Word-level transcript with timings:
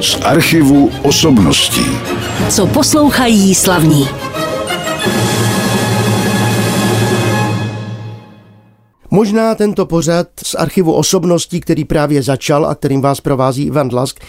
Z 0.00 0.18
archivu 0.24 0.90
osobností. 1.02 1.86
Co 2.48 2.66
poslouchají 2.66 3.54
slavní. 3.54 4.08
Možná 9.14 9.54
tento 9.54 9.86
pořad 9.86 10.28
z 10.44 10.54
archivu 10.54 10.92
osobností, 10.92 11.60
který 11.60 11.84
právě 11.84 12.22
začal 12.22 12.66
a 12.66 12.74
kterým 12.74 13.00
vás 13.00 13.20
provází 13.20 13.62
Ivan 13.62 13.88
Dlask, 13.88 14.20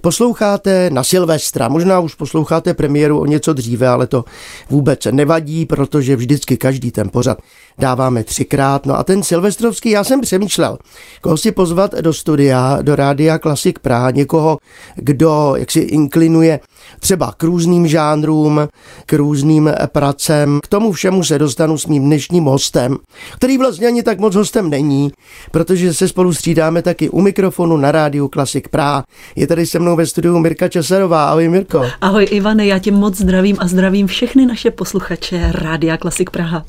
posloucháte 0.00 0.90
na 0.90 1.04
Silvestra. 1.04 1.68
Možná 1.68 2.00
už 2.00 2.14
posloucháte 2.14 2.74
premiéru 2.74 3.20
o 3.20 3.26
něco 3.26 3.52
dříve, 3.52 3.88
ale 3.88 4.06
to 4.06 4.24
vůbec 4.70 5.04
nevadí, 5.10 5.66
protože 5.66 6.16
vždycky 6.16 6.56
každý 6.56 6.90
ten 6.90 7.08
pořad 7.08 7.38
dáváme 7.80 8.24
třikrát. 8.24 8.86
No 8.86 8.98
a 8.98 9.04
ten 9.04 9.22
silvestrovský, 9.22 9.90
já 9.90 10.04
jsem 10.04 10.20
přemýšlel, 10.20 10.78
koho 11.20 11.36
si 11.36 11.52
pozvat 11.52 11.94
do 12.00 12.12
studia, 12.12 12.78
do 12.82 12.96
rádia 12.96 13.38
Klasik 13.38 13.78
Praha, 13.78 14.10
někoho, 14.10 14.58
kdo 14.96 15.54
jak 15.56 15.70
si 15.70 15.80
inklinuje 15.80 16.60
třeba 17.00 17.34
k 17.36 17.42
různým 17.42 17.88
žánrům, 17.88 18.68
k 19.06 19.12
různým 19.12 19.70
pracem. 19.92 20.60
K 20.62 20.68
tomu 20.68 20.92
všemu 20.92 21.24
se 21.24 21.38
dostanu 21.38 21.78
s 21.78 21.86
mým 21.86 22.04
dnešním 22.04 22.44
hostem, 22.44 22.96
který 23.36 23.58
vlastně 23.58 23.86
ani 23.86 24.02
tak 24.02 24.18
moc 24.18 24.34
hostem 24.34 24.70
není, 24.70 25.12
protože 25.50 25.94
se 25.94 26.08
spolu 26.08 26.32
střídáme 26.32 26.82
taky 26.82 27.10
u 27.10 27.20
mikrofonu 27.20 27.76
na 27.76 27.92
rádiu 27.92 28.28
Klasik 28.28 28.68
Praha. 28.68 29.04
Je 29.36 29.46
tady 29.46 29.66
se 29.66 29.78
mnou 29.78 29.96
ve 29.96 30.06
studiu 30.06 30.38
Mirka 30.38 30.68
Časarová. 30.68 31.30
Ahoj 31.30 31.48
Mirko. 31.48 31.86
Ahoj 32.00 32.26
Ivane, 32.30 32.66
já 32.66 32.78
tě 32.78 32.92
moc 32.92 33.16
zdravím 33.16 33.56
a 33.58 33.68
zdravím 33.68 34.06
všechny 34.06 34.46
naše 34.46 34.70
posluchače 34.70 35.52
Rádia 35.52 35.96
Klasik 35.96 36.30
Praha. 36.30 36.64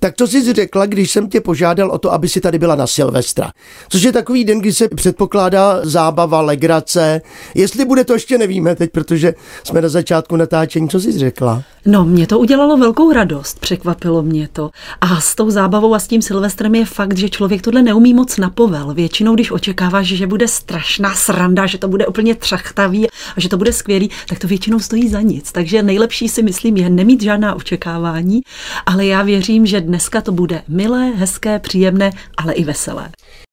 Tak 0.00 0.14
co 0.16 0.26
jsi 0.26 0.52
řekla, 0.52 0.86
když 0.86 1.10
jsem 1.10 1.28
tě 1.28 1.40
požádal 1.40 1.90
o 1.90 1.98
to, 1.98 2.12
aby 2.12 2.28
si 2.28 2.40
tady 2.40 2.58
byla 2.58 2.74
na 2.74 2.86
Silvestra? 2.86 3.50
Což 3.88 4.02
je 4.02 4.12
takový 4.12 4.44
den, 4.44 4.58
kdy 4.58 4.72
se 4.72 4.88
předpokládá 4.88 5.80
zábava, 5.82 6.40
legrace. 6.40 7.20
Jestli 7.54 7.84
bude, 7.84 8.04
to 8.04 8.12
ještě 8.12 8.38
nevíme 8.38 8.74
teď, 8.74 8.90
protože 8.90 9.34
jsme 9.64 9.80
na 9.80 9.88
začátku 9.88 10.36
natáčení. 10.36 10.88
Co 10.88 11.00
jsi 11.00 11.18
řekla? 11.18 11.62
No, 11.86 12.04
mě 12.04 12.26
to 12.26 12.38
udělalo 12.38 12.76
velkou 12.76 13.12
radost, 13.12 13.60
překvapilo 13.60 14.22
mě 14.22 14.48
to. 14.52 14.70
A 15.00 15.20
s 15.20 15.34
tou 15.34 15.50
zábavou 15.50 15.94
a 15.94 15.98
s 15.98 16.08
tím 16.08 16.22
Silvestrem 16.22 16.74
je 16.74 16.84
fakt, 16.84 17.18
že 17.18 17.28
člověk 17.28 17.62
tohle 17.62 17.82
neumí 17.82 18.14
moc 18.14 18.36
napovel. 18.36 18.94
Většinou, 18.94 19.34
když 19.34 19.50
očekáváš, 19.50 20.06
že 20.06 20.26
bude 20.26 20.48
strašná 20.48 21.14
sranda, 21.14 21.66
že 21.66 21.78
to 21.78 21.88
bude 21.88 22.06
úplně 22.06 22.34
třachtavý 22.34 23.10
a 23.10 23.40
že 23.40 23.48
to 23.48 23.56
bude 23.56 23.72
skvělý, 23.72 24.10
tak 24.28 24.38
to 24.38 24.46
většinou 24.46 24.80
stojí 24.80 25.08
za 25.08 25.20
nic. 25.20 25.52
Takže 25.52 25.82
nejlepší 25.82 26.28
si 26.28 26.42
myslím 26.42 26.76
je 26.76 26.90
nemít 26.90 27.22
žádná 27.22 27.54
očekávání, 27.54 28.40
ale 28.86 29.06
já 29.06 29.22
věřím, 29.22 29.66
dneska 29.80 30.20
to 30.20 30.32
bude 30.32 30.62
milé, 30.68 31.10
hezké, 31.10 31.58
příjemné, 31.58 32.10
ale 32.36 32.52
i 32.52 32.64
veselé. 32.64 33.10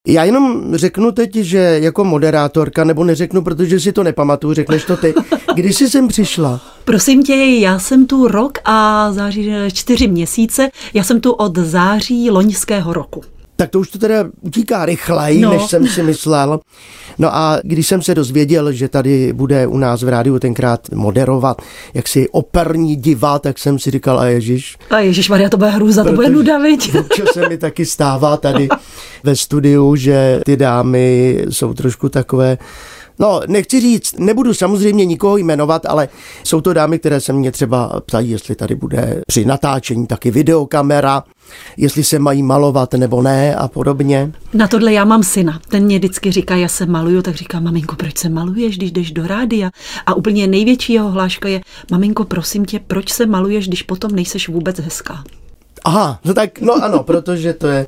Já 0.08 0.24
jenom 0.24 0.76
řeknu 0.76 1.12
teď, 1.12 1.36
že 1.36 1.58
jako 1.58 2.04
moderátorka, 2.04 2.84
nebo 2.84 3.04
neřeknu, 3.04 3.42
protože 3.42 3.80
si 3.80 3.92
to 3.92 4.04
nepamatuju, 4.04 4.54
řekneš 4.54 4.86
to 4.86 4.98
ty. 4.98 5.14
Kdy 5.56 5.74
jsi 5.74 5.90
sem 5.90 6.08
přišla? 6.08 6.62
Prosím 6.86 7.24
tě, 7.24 7.36
já 7.36 7.80
jsem 7.80 8.06
tu 8.08 8.28
rok 8.28 8.58
a 8.66 9.12
září 9.12 9.52
čtyři 9.74 10.08
měsíce. 10.08 10.70
Já 10.94 11.04
jsem 11.04 11.22
tu 11.22 11.32
od 11.32 11.58
září 11.58 12.32
loňského 12.32 12.94
roku. 12.94 13.22
Tak 13.60 13.70
to 13.70 13.80
už 13.80 13.90
to 13.90 14.00
teda 14.00 14.26
utíká 14.42 14.86
rychleji, 14.86 15.42
no. 15.42 15.54
než 15.54 15.66
jsem 15.66 15.88
si 15.88 16.04
myslel. 16.04 16.60
No 17.18 17.36
a 17.36 17.60
když 17.64 17.88
jsem 17.88 18.02
se 18.02 18.16
dozvěděl, 18.16 18.72
že 18.72 18.88
tady 18.88 19.34
bude 19.34 19.68
u 19.68 19.78
nás 19.78 20.04
v 20.04 20.10
rádiu 20.10 20.40
tenkrát 20.40 20.92
moderovat 20.94 21.62
jaksi 21.94 22.30
operní 22.30 22.96
diva, 22.96 23.40
tak 23.40 23.60
jsem 23.60 23.80
si 23.80 23.92
říkal, 23.92 24.20
a 24.20 24.26
Ježíš. 24.26 24.78
A 24.90 25.00
Ježíš 25.00 25.30
Maria, 25.30 25.50
to 25.50 25.58
bude 25.58 25.70
hrůza, 25.70 26.04
to 26.04 26.12
bude 26.14 26.30
nuda, 26.30 26.58
viď? 26.58 26.96
Se 27.34 27.50
mi 27.50 27.58
taky 27.58 27.86
stává 27.86 28.38
tady 28.38 28.68
ve 29.24 29.36
studiu, 29.36 29.96
že 29.96 30.42
ty 30.46 30.58
dámy 30.58 31.38
jsou 31.50 31.74
trošku 31.74 32.10
takové 32.10 32.58
No, 33.20 33.42
nechci 33.48 33.82
říct, 33.82 34.20
nebudu 34.20 34.54
samozřejmě 34.54 35.06
nikoho 35.06 35.38
jmenovat, 35.38 35.86
ale 35.86 36.10
jsou 36.44 36.62
to 36.62 36.74
dámy, 36.74 37.00
které 37.00 37.22
se 37.22 37.34
mě 37.34 37.52
třeba 37.52 38.02
ptají, 38.06 38.30
jestli 38.30 38.56
tady 38.56 38.76
bude 38.76 39.22
při 39.28 39.46
natáčení 39.46 40.08
taky 40.08 40.32
videokamera, 40.32 41.24
jestli 41.78 42.04
se 42.04 42.20
mají 42.20 42.44
malovat 42.44 42.94
nebo 42.94 43.22
ne 43.22 43.56
a 43.56 43.68
podobně. 43.68 44.32
Na 44.54 44.68
tohle 44.68 44.94
já 44.94 45.06
mám 45.06 45.24
syna. 45.24 45.60
Ten 45.70 45.84
mě 45.84 45.98
vždycky 45.98 46.32
říká, 46.32 46.56
já 46.56 46.68
se 46.68 46.86
maluju, 46.86 47.22
tak 47.22 47.36
říká, 47.36 47.60
maminko, 47.60 47.96
proč 47.96 48.18
se 48.18 48.30
maluješ, 48.30 48.78
když 48.78 48.92
jdeš 48.92 49.12
do 49.12 49.28
rádia? 49.28 49.70
A 50.06 50.14
úplně 50.14 50.48
největší 50.48 50.94
jeho 50.94 51.12
hláška 51.12 51.50
je, 51.50 51.62
maminko, 51.92 52.26
prosím 52.26 52.66
tě, 52.66 52.80
proč 52.88 53.12
se 53.12 53.26
maluješ, 53.26 53.68
když 53.68 53.84
potom 53.84 54.12
nejseš 54.12 54.50
vůbec 54.50 54.80
hezká? 54.80 55.24
Aha, 55.86 56.20
no 56.26 56.34
tak, 56.34 56.62
no 56.62 56.74
ano, 56.74 57.04
protože 57.10 57.54
to 57.54 57.68
je 57.68 57.88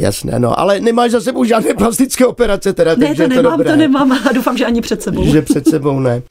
jasné, 0.00 0.38
no, 0.38 0.60
ale 0.60 0.80
nemáš 0.80 1.10
za 1.10 1.20
sebou 1.20 1.44
žádné 1.44 1.74
plastické 1.74 2.26
operace 2.26 2.72
teda, 2.72 2.94
ne, 2.94 3.06
takže 3.06 3.22
to 3.22 3.28
nemám, 3.28 3.44
to, 3.44 3.50
dobré. 3.50 3.70
to 3.70 3.76
nemám 3.76 4.12
a 4.12 4.32
doufám, 4.34 4.56
že 4.56 4.66
ani 4.66 4.80
před 4.80 5.02
sebou. 5.02 5.24
Že 5.24 5.42
před 5.42 5.68
sebou 5.68 6.00
ne. 6.00 6.22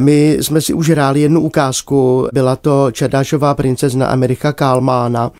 My 0.00 0.38
jsme 0.40 0.60
si 0.60 0.72
už 0.72 0.90
hráli 0.90 1.20
jednu 1.20 1.40
ukázku, 1.40 2.28
byla 2.32 2.56
to 2.56 2.90
Čerdášová 2.90 3.54
princezna 3.54 4.06
Amerika 4.06 4.52
Kálmána. 4.52 5.30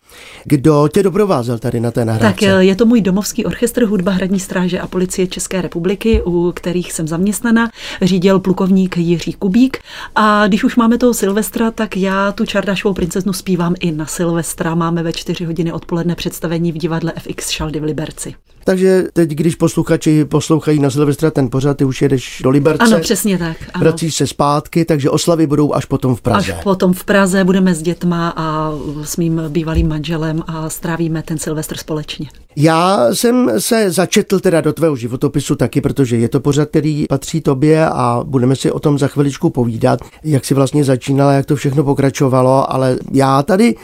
Kdo 0.43 0.89
tě 0.93 1.03
doprovázel 1.03 1.59
tady 1.59 1.79
na 1.79 1.91
té 1.91 2.05
nahrávce? 2.05 2.45
Tak 2.45 2.59
je 2.59 2.75
to 2.75 2.85
můj 2.85 3.01
domovský 3.01 3.45
orchestr 3.45 3.85
hudba 3.85 4.11
hradní 4.11 4.39
stráže 4.39 4.79
a 4.79 4.87
policie 4.87 5.27
České 5.27 5.61
republiky, 5.61 6.21
u 6.25 6.51
kterých 6.55 6.93
jsem 6.93 7.07
zaměstnaná, 7.07 7.69
řídil 8.01 8.39
plukovník 8.39 8.97
Jiří 8.97 9.33
Kubík 9.33 9.77
a 10.15 10.47
když 10.47 10.63
už 10.63 10.75
máme 10.75 10.97
toho 10.97 11.13
Silvestra, 11.13 11.71
tak 11.71 11.97
já 11.97 12.31
tu 12.31 12.45
Čerdášovou 12.45 12.93
princeznu 12.93 13.33
zpívám 13.33 13.75
i 13.79 13.91
na 13.91 14.05
Silvestra. 14.05 14.75
Máme 14.75 15.03
ve 15.03 15.13
čtyři 15.13 15.45
hodiny 15.45 15.71
odpoledne 15.71 16.15
představení 16.15 16.71
v 16.71 16.77
divadle 16.77 17.13
FX 17.19 17.49
Šaldy 17.67 17.79
v 17.79 17.83
Liberci. 17.83 18.33
Takže 18.63 19.03
teď, 19.13 19.29
když 19.29 19.55
posluchači 19.55 20.25
poslouchají 20.25 20.79
na 20.79 20.89
Silvestra 20.89 21.31
ten 21.31 21.49
pořad, 21.49 21.77
ty 21.77 21.85
už 21.85 22.01
jedeš 22.01 22.41
do 22.43 22.49
Liberce. 22.49 22.83
Ano, 22.83 22.99
přesně 22.99 23.37
tak. 23.37 23.57
Ano. 23.73 23.83
Vracíš 23.83 24.15
se 24.15 24.27
zpátky, 24.27 24.85
takže 24.85 25.09
oslavy 25.09 25.47
budou 25.47 25.73
až 25.73 25.85
potom 25.85 26.15
v 26.15 26.21
Praze. 26.21 26.53
Až 26.53 26.63
potom 26.63 26.93
v 26.93 27.03
Praze 27.03 27.43
budeme 27.43 27.75
s 27.75 27.81
dětma 27.81 28.33
a 28.35 28.71
s 29.03 29.17
mým 29.17 29.41
bývalým 29.49 29.87
manželem 29.87 30.43
a 30.47 30.69
strávíme 30.69 31.23
ten 31.23 31.37
Silvestr 31.37 31.77
společně. 31.77 32.27
Já 32.59 33.13
jsem 33.13 33.51
se 33.57 33.91
začetl 33.91 34.39
teda 34.39 34.61
do 34.61 34.73
tvého 34.73 34.95
životopisu 34.95 35.55
taky, 35.55 35.81
protože 35.81 36.17
je 36.17 36.29
to 36.29 36.39
pořad, 36.39 36.69
který 36.69 37.05
patří 37.09 37.41
tobě 37.41 37.85
a 37.85 38.21
budeme 38.23 38.55
si 38.55 38.71
o 38.71 38.79
tom 38.79 38.99
za 38.99 39.07
chviličku 39.07 39.49
povídat, 39.49 39.99
jak 40.23 40.45
si 40.45 40.53
vlastně 40.53 40.83
začínala, 40.83 41.33
jak 41.33 41.45
to 41.45 41.55
všechno 41.55 41.83
pokračovalo, 41.83 42.73
ale 42.73 42.97
já 43.13 43.43
tady, 43.43 43.75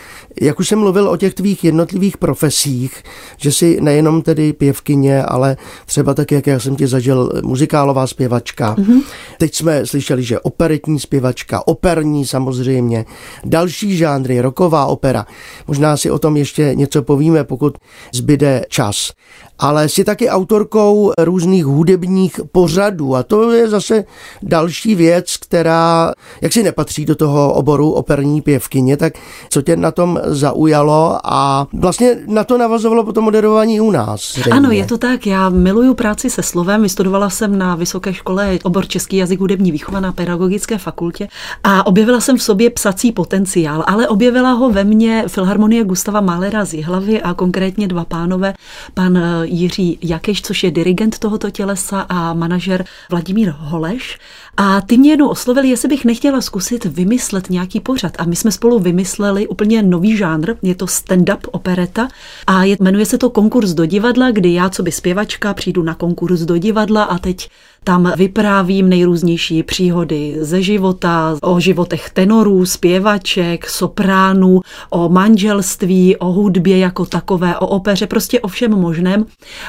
jak 0.42 0.60
už 0.60 0.68
jsem 0.68 0.80
mluvil 0.80 1.10
o 1.10 1.18
těch 1.18 1.34
tvých 1.34 1.64
jednotlivých 1.64 2.18
profesích, 2.18 3.04
že 3.38 3.52
si 3.52 3.73
nejenom 3.82 4.22
tedy 4.22 4.54
pěvkyně, 4.54 5.24
ale 5.24 5.58
třeba 5.86 6.14
tak, 6.14 6.32
jak 6.32 6.48
já 6.48 6.60
jsem 6.60 6.76
ti 6.76 6.88
zažil, 6.88 7.32
muzikálová 7.44 8.08
zpěvačka. 8.08 8.76
Mm-hmm. 8.76 9.02
Teď 9.38 9.56
jsme 9.56 9.86
slyšeli, 9.86 10.24
že 10.24 10.40
operetní 10.40 11.00
zpěvačka, 11.00 11.68
operní 11.68 12.26
samozřejmě, 12.26 13.06
další 13.46 13.98
žánry, 13.98 14.42
roková 14.42 14.86
opera. 14.86 15.26
Možná 15.68 15.98
si 15.98 16.12
o 16.12 16.20
tom 16.20 16.38
ještě 16.38 16.72
něco 16.76 17.04
povíme, 17.04 17.44
pokud 17.44 17.78
zbyde 18.14 18.66
čas. 18.70 19.12
Ale 19.60 19.90
jsi 19.90 20.04
taky 20.04 20.30
autorkou 20.30 21.12
různých 21.18 21.66
hudebních 21.66 22.40
pořadů 22.52 23.16
a 23.16 23.24
to 23.24 23.52
je 23.52 23.70
zase 23.70 24.04
další 24.44 24.96
věc, 24.96 25.38
která 25.38 26.12
jak 26.42 26.54
si 26.54 26.64
nepatří 26.64 27.06
do 27.06 27.16
toho 27.16 27.54
oboru 27.54 27.92
operní 27.92 28.42
pěvkyně, 28.42 28.98
tak 28.98 29.14
co 29.50 29.62
tě 29.62 29.76
na 29.76 29.92
tom 29.92 30.20
zaujalo 30.24 31.18
a 31.24 31.68
vlastně 31.74 32.18
na 32.28 32.44
to 32.44 32.58
navazovalo 32.58 33.04
potom 33.04 33.24
moderování 33.24 33.82
u 33.82 33.92
nás. 33.92 34.34
Zřejmě. 34.34 34.52
Ano, 34.52 34.72
je 34.72 34.86
to 34.86 34.98
tak. 34.98 35.28
Já 35.28 35.50
miluju 35.50 35.94
práci 35.94 36.30
se 36.30 36.44
slovem. 36.44 36.82
Vystudovala 36.82 37.30
jsem 37.30 37.58
na 37.58 37.76
vysoké 37.76 38.14
škole 38.14 38.60
obor 38.64 38.88
český 38.88 39.18
jazyk 39.18 39.40
hudební 39.40 39.72
výchova 39.72 40.00
na 40.00 40.12
pedagogické 40.12 40.78
fakultě 40.78 41.28
a 41.64 41.86
objevila 41.86 42.20
jsem 42.20 42.38
v 42.38 42.44
sobě 42.44 42.70
psací 42.70 43.12
potenciál, 43.12 43.84
ale 43.88 44.08
objevila 44.08 44.52
ho 44.52 44.70
ve 44.70 44.84
mně 44.84 45.24
Filharmonie 45.28 45.84
Gustava 45.84 46.22
Mahlera 46.22 46.66
z 46.66 46.74
Jihlavy 46.74 47.22
a 47.22 47.34
konkrétně 47.34 47.88
dva 47.88 48.06
pánové, 48.06 48.54
pan 48.94 49.20
Jiří 49.44 50.00
Jakeš, 50.02 50.42
což 50.42 50.64
je 50.64 50.72
dirigent 50.72 51.20
tohoto 51.20 51.50
tělesa 51.50 52.02
a 52.10 52.34
manažer 52.34 52.86
Vladimír 53.10 53.54
Holeš. 53.58 54.20
A 54.58 54.82
ty 54.82 54.98
mě 54.98 55.10
jednou 55.12 55.28
oslovili, 55.28 55.70
jestli 55.70 55.90
bych 55.90 56.06
nechtěla 56.06 56.42
zkusit 56.42 56.86
vymyslet 56.86 57.50
nějaký 57.50 57.80
pořad. 57.80 58.14
A 58.18 58.26
my 58.26 58.36
jsme 58.36 58.52
spolu 58.52 58.80
vymysleli 58.80 59.48
úplně 59.48 59.84
nový 59.84 60.18
žánr, 60.18 60.54
je 60.62 60.76
to 60.76 60.86
stand-up 60.86 61.40
opereta 61.52 62.08
a 62.48 62.64
je, 62.64 62.78
jmenuje 62.80 63.06
se 63.06 63.18
to 63.18 63.30
konkurs 63.30 63.72
do 63.72 63.86
divadla, 63.86 64.32
kdy 64.32 64.54
já, 64.54 64.70
co 64.70 64.84
by 64.84 64.92
zpěvačka, 64.92 65.54
přijdu 65.54 65.84
na 65.84 65.94
konkurs 65.94 66.42
do 66.42 66.58
divadla 66.58 67.04
a 67.04 67.18
teď 67.18 67.50
tam 67.84 68.14
vyprávím 68.18 68.90
nejrůznější 68.90 69.64
příhody 69.64 70.36
ze 70.40 70.62
života, 70.62 71.38
o 71.42 71.60
životech 71.60 72.10
tenorů, 72.10 72.66
zpěvaček, 72.66 73.70
sopránů, 73.70 74.62
o 74.90 75.10
manželství, 75.10 76.18
o 76.18 76.32
hudbě 76.32 76.78
jako 76.78 77.06
takové, 77.06 77.58
o 77.58 77.68
opeře, 77.68 78.08
prostě 78.08 78.40
o 78.40 78.48
všem 78.48 78.72
možném. 78.72 79.26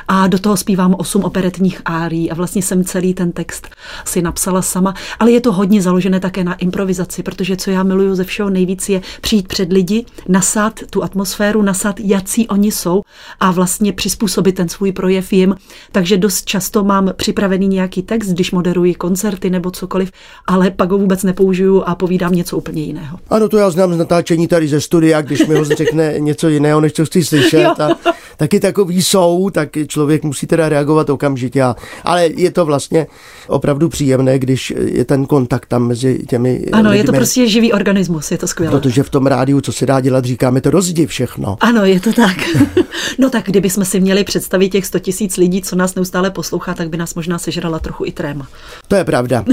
A 0.08 0.26
do 0.26 0.38
toho 0.38 0.56
zpívám 0.56 0.94
osm 0.98 1.24
operetních 1.24 1.82
árií 1.84 2.30
a 2.30 2.34
vlastně 2.34 2.62
jsem 2.62 2.84
celý 2.84 3.14
ten 3.14 3.32
text 3.32 3.68
si 4.04 4.22
napsala 4.22 4.62
sama, 4.74 4.94
ale 5.18 5.30
je 5.30 5.40
to 5.40 5.52
hodně 5.52 5.82
založené 5.82 6.20
také 6.20 6.44
na 6.44 6.54
improvizaci, 6.54 7.22
protože 7.22 7.56
co 7.56 7.70
já 7.70 7.82
miluju 7.82 8.14
ze 8.14 8.24
všeho 8.24 8.50
nejvíc 8.50 8.88
je 8.88 9.00
přijít 9.20 9.48
před 9.48 9.72
lidi, 9.72 10.04
nasát 10.28 10.80
tu 10.90 11.02
atmosféru, 11.02 11.62
nasát, 11.62 12.00
jací 12.00 12.48
oni 12.48 12.72
jsou 12.72 13.02
a 13.40 13.50
vlastně 13.50 13.92
přizpůsobit 13.92 14.54
ten 14.54 14.68
svůj 14.68 14.92
projev 14.92 15.32
jim. 15.32 15.54
Takže 15.92 16.16
dost 16.16 16.44
často 16.44 16.84
mám 16.84 17.12
připravený 17.16 17.68
nějaký 17.68 18.02
text, 18.02 18.28
když 18.28 18.50
moderuji 18.52 18.94
koncerty 18.94 19.50
nebo 19.50 19.70
cokoliv, 19.70 20.10
ale 20.46 20.70
pak 20.70 20.90
ho 20.90 20.98
vůbec 20.98 21.22
nepoužiju 21.22 21.82
a 21.86 21.94
povídám 21.94 22.32
něco 22.32 22.56
úplně 22.56 22.82
jiného. 22.82 23.18
Ano, 23.30 23.48
to 23.48 23.56
já 23.56 23.70
znám 23.70 23.94
z 23.94 23.96
natáčení 23.96 24.48
tady 24.48 24.68
ze 24.68 24.80
studia, 24.80 25.22
když 25.22 25.46
mi 25.46 25.54
ho 25.54 25.64
řekne 25.64 26.14
něco 26.18 26.48
jiného, 26.48 26.80
než 26.80 26.92
co 26.92 27.06
chci 27.06 27.24
slyšet. 27.24 27.80
A 27.80 27.88
taky 28.36 28.60
takový 28.60 29.02
jsou, 29.02 29.50
tak 29.50 29.68
člověk 29.86 30.22
musí 30.24 30.46
teda 30.46 30.68
reagovat 30.68 31.10
okamžitě. 31.10 31.62
Ale 32.04 32.26
je 32.36 32.50
to 32.50 32.64
vlastně 32.64 33.06
opravdu 33.48 33.88
příjemné, 33.88 34.38
když 34.38 34.63
je 34.70 35.04
ten 35.04 35.26
kontakt 35.26 35.66
tam 35.68 35.86
mezi 35.88 36.18
těmi 36.28 36.64
Ano, 36.72 36.82
lidmi. 36.90 36.98
je 36.98 37.04
to 37.04 37.12
prostě 37.12 37.46
živý 37.48 37.72
organismus, 37.72 38.30
je 38.30 38.38
to 38.38 38.46
skvělé. 38.46 38.80
Protože 38.80 39.02
v 39.02 39.10
tom 39.10 39.26
rádiu, 39.26 39.60
co 39.60 39.72
se 39.72 39.86
dá 39.86 40.00
dělat, 40.00 40.24
říkáme 40.24 40.60
to 40.60 40.70
rozdi 40.70 41.06
všechno. 41.06 41.56
Ano, 41.60 41.84
je 41.84 42.00
to 42.00 42.12
tak. 42.12 42.36
no 43.18 43.30
tak 43.30 43.44
kdybychom 43.46 43.84
si 43.84 44.00
měli 44.00 44.24
představit 44.24 44.68
těch 44.68 44.86
100 44.86 44.98
tisíc 44.98 45.36
lidí, 45.36 45.62
co 45.62 45.76
nás 45.76 45.94
neustále 45.94 46.30
poslouchá, 46.30 46.74
tak 46.74 46.88
by 46.88 46.96
nás 46.96 47.14
možná 47.14 47.38
sežrala 47.38 47.78
trochu 47.78 48.04
i 48.06 48.12
tréma. 48.12 48.46
To 48.88 48.96
je 48.96 49.04
pravda. 49.04 49.44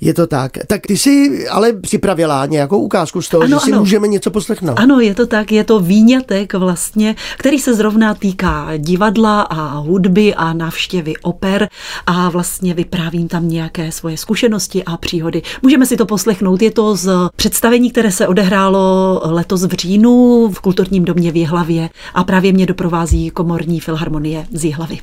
Je 0.00 0.14
to 0.14 0.26
tak. 0.26 0.52
Tak 0.66 0.80
ty 0.86 0.96
jsi 0.98 1.46
ale 1.48 1.72
připravila 1.72 2.46
nějakou 2.46 2.78
ukázku 2.78 3.22
z 3.22 3.28
toho, 3.28 3.42
Ano, 3.42 3.58
že 3.58 3.64
si 3.64 3.72
ano. 3.72 3.80
můžeme 3.80 4.08
něco 4.08 4.30
poslechnout. 4.30 4.74
Ano, 4.80 5.00
je 5.00 5.14
to 5.14 5.26
tak, 5.26 5.52
je 5.52 5.64
to 5.64 5.80
výňatek 5.80 6.54
vlastně, 6.54 7.14
který 7.38 7.58
se 7.58 7.74
zrovna 7.74 8.14
týká 8.14 8.68
divadla 8.76 9.40
a 9.42 9.78
hudby 9.78 10.34
a 10.34 10.52
návštěvy 10.52 11.14
oper 11.22 11.68
a 12.06 12.28
vlastně 12.30 12.74
vyprávím 12.74 13.28
tam 13.28 13.48
nějaké 13.48 13.92
svoje 13.92 14.16
zkušenosti 14.16 14.55
a 14.84 14.96
příhody. 14.96 15.42
Můžeme 15.62 15.86
si 15.86 15.96
to 15.96 16.06
poslechnout, 16.06 16.62
je 16.62 16.70
to 16.70 16.96
z 16.96 17.10
představení, 17.36 17.90
které 17.90 18.12
se 18.12 18.28
odehrálo 18.28 19.20
letos 19.24 19.64
v 19.64 19.72
říjnu 19.72 20.48
v 20.48 20.60
kulturním 20.60 21.04
domě 21.04 21.32
v 21.32 21.36
Jihlavě 21.36 21.90
a 22.14 22.24
právě 22.24 22.52
mě 22.52 22.66
doprovází 22.66 23.30
komorní 23.30 23.80
filharmonie 23.80 24.46
z 24.52 24.64
Jihlavy. 24.64 24.98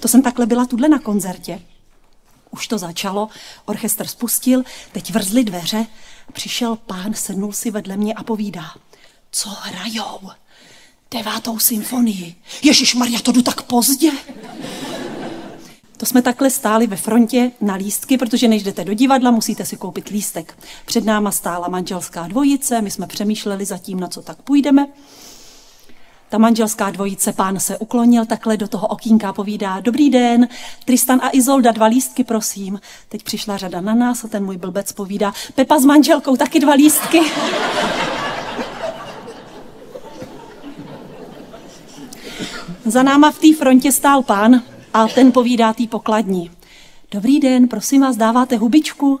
To 0.00 0.08
jsem 0.08 0.22
takhle 0.22 0.46
byla 0.46 0.66
tudle 0.66 0.88
na 0.88 0.98
koncertě. 0.98 1.60
Už 2.50 2.68
to 2.68 2.78
začalo, 2.78 3.28
orchestr 3.66 4.06
spustil, 4.06 4.62
teď 4.92 5.12
vrzly 5.12 5.44
dveře, 5.44 5.86
přišel 6.32 6.76
pán, 6.76 7.14
sednul 7.14 7.52
si 7.52 7.70
vedle 7.70 7.96
mě 7.96 8.14
a 8.14 8.22
povídá. 8.22 8.64
Co 9.30 9.48
hrajou? 9.48 10.30
Devátou 11.10 11.58
symfonii. 11.58 12.34
Ježíš 12.62 12.94
Maria, 12.94 13.20
to 13.20 13.32
jdu 13.32 13.42
tak 13.42 13.62
pozdě. 13.62 14.10
To 15.98 16.06
jsme 16.06 16.22
takhle 16.22 16.50
stáli 16.50 16.86
ve 16.86 16.96
frontě 16.96 17.50
na 17.60 17.74
lístky, 17.74 18.18
protože 18.18 18.48
než 18.48 18.62
jdete 18.62 18.84
do 18.84 18.94
divadla, 18.94 19.30
musíte 19.30 19.64
si 19.64 19.76
koupit 19.76 20.08
lístek. 20.08 20.58
Před 20.86 21.04
náma 21.04 21.30
stála 21.30 21.68
manželská 21.68 22.26
dvojice, 22.26 22.82
my 22.82 22.90
jsme 22.90 23.06
přemýšleli 23.06 23.64
zatím, 23.64 24.00
na 24.00 24.08
co 24.08 24.22
tak 24.22 24.42
půjdeme. 24.42 24.86
Ta 26.28 26.38
manželská 26.38 26.90
dvojice, 26.90 27.32
pán 27.32 27.60
se 27.60 27.78
uklonil 27.78 28.26
takhle 28.26 28.56
do 28.56 28.68
toho 28.68 28.86
okýnka 28.86 29.32
povídá, 29.32 29.80
dobrý 29.80 30.10
den, 30.10 30.48
Tristan 30.84 31.20
a 31.22 31.30
Izolda, 31.32 31.72
dva 31.72 31.86
lístky, 31.86 32.24
prosím. 32.24 32.80
Teď 33.08 33.22
přišla 33.22 33.56
řada 33.56 33.80
na 33.80 33.94
nás 33.94 34.24
a 34.24 34.28
ten 34.28 34.44
můj 34.44 34.56
blbec 34.56 34.92
povídá, 34.92 35.32
Pepa 35.54 35.78
s 35.78 35.84
manželkou, 35.84 36.36
taky 36.36 36.60
dva 36.60 36.72
lístky. 36.74 37.20
Za 42.84 43.02
náma 43.02 43.30
v 43.30 43.38
té 43.38 43.54
frontě 43.58 43.92
stál 43.92 44.22
pán 44.22 44.62
a 44.94 45.08
ten 45.08 45.32
povídá 45.32 45.72
tý 45.72 45.86
pokladní. 45.86 46.50
Dobrý 47.10 47.40
den, 47.40 47.68
prosím 47.68 48.00
vás, 48.00 48.16
dáváte 48.16 48.56
hubičku? 48.56 49.20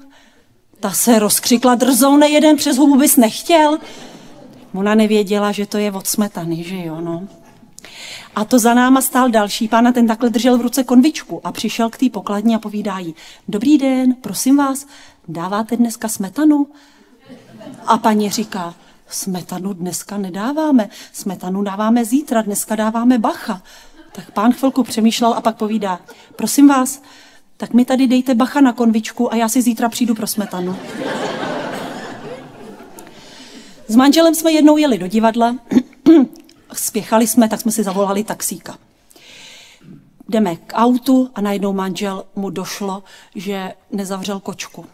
Ta 0.80 0.90
se 0.90 1.18
rozkřikla 1.18 1.74
drzou, 1.74 2.16
nejeden 2.16 2.56
přes 2.56 2.76
hubu 2.76 2.98
bys 2.98 3.16
nechtěl. 3.16 3.78
Ona 4.74 4.94
nevěděla, 4.94 5.52
že 5.52 5.66
to 5.66 5.78
je 5.78 5.92
od 5.92 6.06
smetany, 6.06 6.64
že 6.64 6.76
jo, 6.76 7.00
no. 7.00 7.28
A 8.36 8.44
to 8.44 8.58
za 8.58 8.74
náma 8.74 9.00
stál 9.00 9.30
další 9.30 9.68
pán 9.68 9.88
a 9.88 9.92
ten 9.92 10.06
takhle 10.06 10.30
držel 10.30 10.58
v 10.58 10.60
ruce 10.60 10.84
konvičku 10.84 11.40
a 11.44 11.52
přišel 11.52 11.90
k 11.90 11.96
té 11.98 12.10
pokladni 12.10 12.54
a 12.54 12.58
povídá 12.58 12.98
jí, 12.98 13.14
dobrý 13.48 13.78
den, 13.78 14.14
prosím 14.14 14.56
vás, 14.56 14.86
dáváte 15.28 15.76
dneska 15.76 16.08
smetanu? 16.08 16.66
A 17.86 17.98
paní 17.98 18.30
říká, 18.30 18.74
smetanu 19.08 19.72
dneska 19.72 20.18
nedáváme, 20.18 20.88
smetanu 21.12 21.62
dáváme 21.62 22.04
zítra, 22.04 22.42
dneska 22.42 22.76
dáváme 22.76 23.18
bacha. 23.18 23.62
Tak 24.18 24.30
pán 24.30 24.52
chvilku 24.52 24.82
přemýšlel 24.82 25.34
a 25.34 25.40
pak 25.40 25.56
povídá, 25.56 26.00
prosím 26.36 26.68
vás, 26.68 27.02
tak 27.56 27.72
mi 27.72 27.84
tady 27.84 28.06
dejte 28.06 28.34
bacha 28.34 28.60
na 28.60 28.72
konvičku 28.72 29.32
a 29.32 29.36
já 29.36 29.48
si 29.48 29.62
zítra 29.62 29.88
přijdu 29.88 30.14
pro 30.14 30.26
smetanu. 30.26 30.76
S 33.88 33.96
manželem 33.96 34.34
jsme 34.34 34.52
jednou 34.52 34.76
jeli 34.76 34.98
do 34.98 35.06
divadla, 35.06 35.56
spěchali 36.72 37.26
jsme, 37.26 37.48
tak 37.48 37.60
jsme 37.60 37.72
si 37.72 37.82
zavolali 37.82 38.24
taxíka. 38.24 38.78
Jdeme 40.28 40.56
k 40.56 40.72
autu 40.74 41.30
a 41.34 41.40
najednou 41.40 41.72
manžel 41.72 42.24
mu 42.36 42.50
došlo, 42.50 43.02
že 43.34 43.72
nezavřel 43.92 44.40
kočku. 44.40 44.86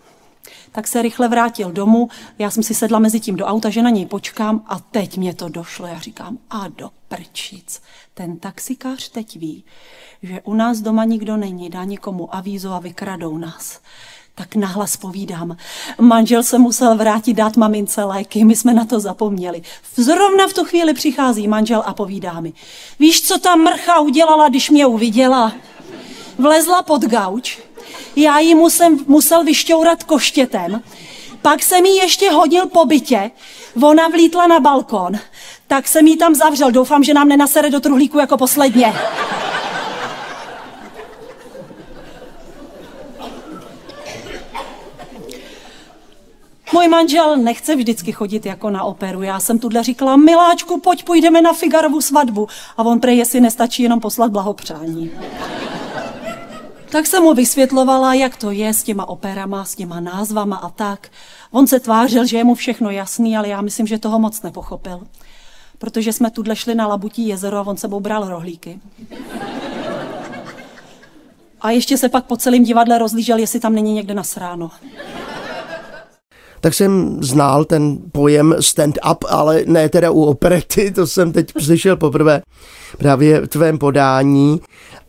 Tak 0.77 0.87
se 0.87 1.03
rychle 1.03 1.29
vrátil 1.29 1.73
domů, 1.73 2.09
já 2.39 2.51
jsem 2.51 2.63
si 2.63 2.75
sedla 2.75 2.99
mezi 2.99 3.21
tím 3.21 3.37
do 3.37 3.47
auta, 3.47 3.71
že 3.71 3.83
na 3.83 3.91
něj 3.91 4.07
počkám 4.07 4.65
a 4.67 4.79
teď 4.79 5.19
mě 5.19 5.35
to 5.35 5.49
došlo. 5.49 5.87
Já 5.87 5.99
říkám, 5.99 6.39
a 6.51 6.69
do 6.69 6.91
prčic. 7.09 7.83
Ten 8.15 8.39
taxikář 8.39 9.09
teď 9.09 9.37
ví, 9.37 9.65
že 10.23 10.41
u 10.45 10.55
nás 10.55 10.79
doma 10.79 11.05
nikdo 11.05 11.37
není, 11.37 11.71
dá 11.71 11.85
někomu 11.85 12.35
avízo 12.35 12.73
a 12.73 12.79
vykradou 12.79 13.39
nás. 13.39 13.81
Tak 14.35 14.55
nahlas 14.55 14.97
povídám. 14.97 15.57
Manžel 16.01 16.43
se 16.43 16.59
musel 16.59 16.97
vrátit 16.97 17.35
dát 17.35 17.57
mamince 17.57 18.05
léky, 18.05 18.45
my 18.45 18.57
jsme 18.57 18.75
na 18.75 18.85
to 18.85 19.01
zapomněli. 19.01 19.63
Zrovna 19.97 20.49
v 20.49 20.53
tu 20.53 20.65
chvíli 20.65 20.95
přichází 20.95 21.49
manžel 21.49 21.83
a 21.87 21.95
povídá 21.95 22.41
mi. 22.41 22.53
Víš, 22.99 23.23
co 23.23 23.39
ta 23.39 23.57
mrcha 23.57 24.01
udělala, 24.01 24.49
když 24.49 24.71
mě 24.71 24.87
uviděla? 24.87 25.53
Vlezla 26.39 26.83
pod 26.83 27.03
gauč, 27.03 27.59
já 28.17 28.39
ji 28.39 28.55
musel, 28.55 28.91
musel 29.07 29.45
vyšťourat 29.45 30.05
koštětem, 30.05 30.83
pak 31.43 31.63
jsem 31.63 31.87
jí 31.87 31.97
ještě 31.97 32.31
hodil 32.31 32.67
po 32.67 32.85
bytě, 32.85 33.31
ona 33.83 34.09
vlítla 34.09 34.47
na 34.47 34.61
balkon, 34.61 35.13
tak 35.67 35.89
jsem 35.89 36.07
jí 36.07 36.17
tam 36.17 36.35
zavřel. 36.35 36.71
Doufám, 36.71 37.05
že 37.05 37.15
nám 37.15 37.29
nenasere 37.29 37.71
do 37.71 37.81
truhlíku 37.81 38.19
jako 38.19 38.37
posledně. 38.37 38.95
Můj 46.73 46.89
manžel 46.89 47.37
nechce 47.37 47.77
vždycky 47.77 48.13
chodit 48.13 48.47
jako 48.47 48.71
na 48.71 48.85
operu. 48.85 49.23
Já 49.23 49.41
jsem 49.41 49.59
tuhle 49.59 49.83
říkala, 49.83 50.17
miláčku, 50.17 50.81
pojď, 50.81 51.05
půjdeme 51.05 51.43
na 51.43 51.53
Figarovu 51.53 52.01
svatbu. 52.01 52.49
A 52.77 52.83
on 52.83 53.01
prej, 53.01 53.17
jestli 53.17 53.41
nestačí 53.41 53.83
jenom 53.83 54.01
poslat 54.01 54.31
blahopřání. 54.31 55.11
Tak 56.95 57.07
jsem 57.07 57.23
mu 57.23 57.35
vysvětlovala, 57.35 58.15
jak 58.15 58.37
to 58.37 58.51
je 58.51 58.75
s 58.75 58.83
těma 58.83 59.09
operama, 59.09 59.65
s 59.65 59.75
těma 59.75 60.01
názvama 60.01 60.57
a 60.57 60.71
tak. 60.71 61.09
On 61.51 61.67
se 61.67 61.81
tvářil, 61.81 62.27
že 62.27 62.37
je 62.37 62.45
mu 62.45 62.55
všechno 62.55 62.91
jasný, 62.91 63.37
ale 63.37 63.49
já 63.49 63.61
myslím, 63.61 63.87
že 63.87 63.99
toho 63.99 64.19
moc 64.19 64.43
nepochopil. 64.43 65.01
Protože 65.79 66.13
jsme 66.13 66.31
tudle 66.31 66.57
šli 66.57 66.75
na 66.75 66.87
Labutí 66.87 67.29
jezero 67.29 67.59
a 67.59 67.67
on 67.67 67.77
sebou 67.77 68.01
bral 68.01 68.29
rohlíky. 68.29 68.81
A 71.61 71.71
ještě 71.71 71.99
se 71.99 72.09
pak 72.09 72.25
po 72.25 72.37
celém 72.37 72.65
divadle 72.65 72.99
rozlížel, 72.99 73.39
jestli 73.39 73.61
tam 73.61 73.75
není 73.75 73.95
někde 73.95 74.15
nasráno. 74.15 74.71
Tak 76.65 76.75
jsem 76.75 77.19
znal 77.23 77.65
ten 77.65 77.99
pojem 78.13 78.55
stand-up, 78.59 79.17
ale 79.29 79.63
ne 79.67 79.89
teda 79.89 80.11
u 80.11 80.23
operety, 80.23 80.91
to 80.91 81.07
jsem 81.07 81.33
teď 81.33 81.47
slyšel 81.59 81.97
poprvé 81.97 82.43
právě 82.99 83.41
v 83.41 83.49
tvém 83.49 83.79
podání. 83.79 84.61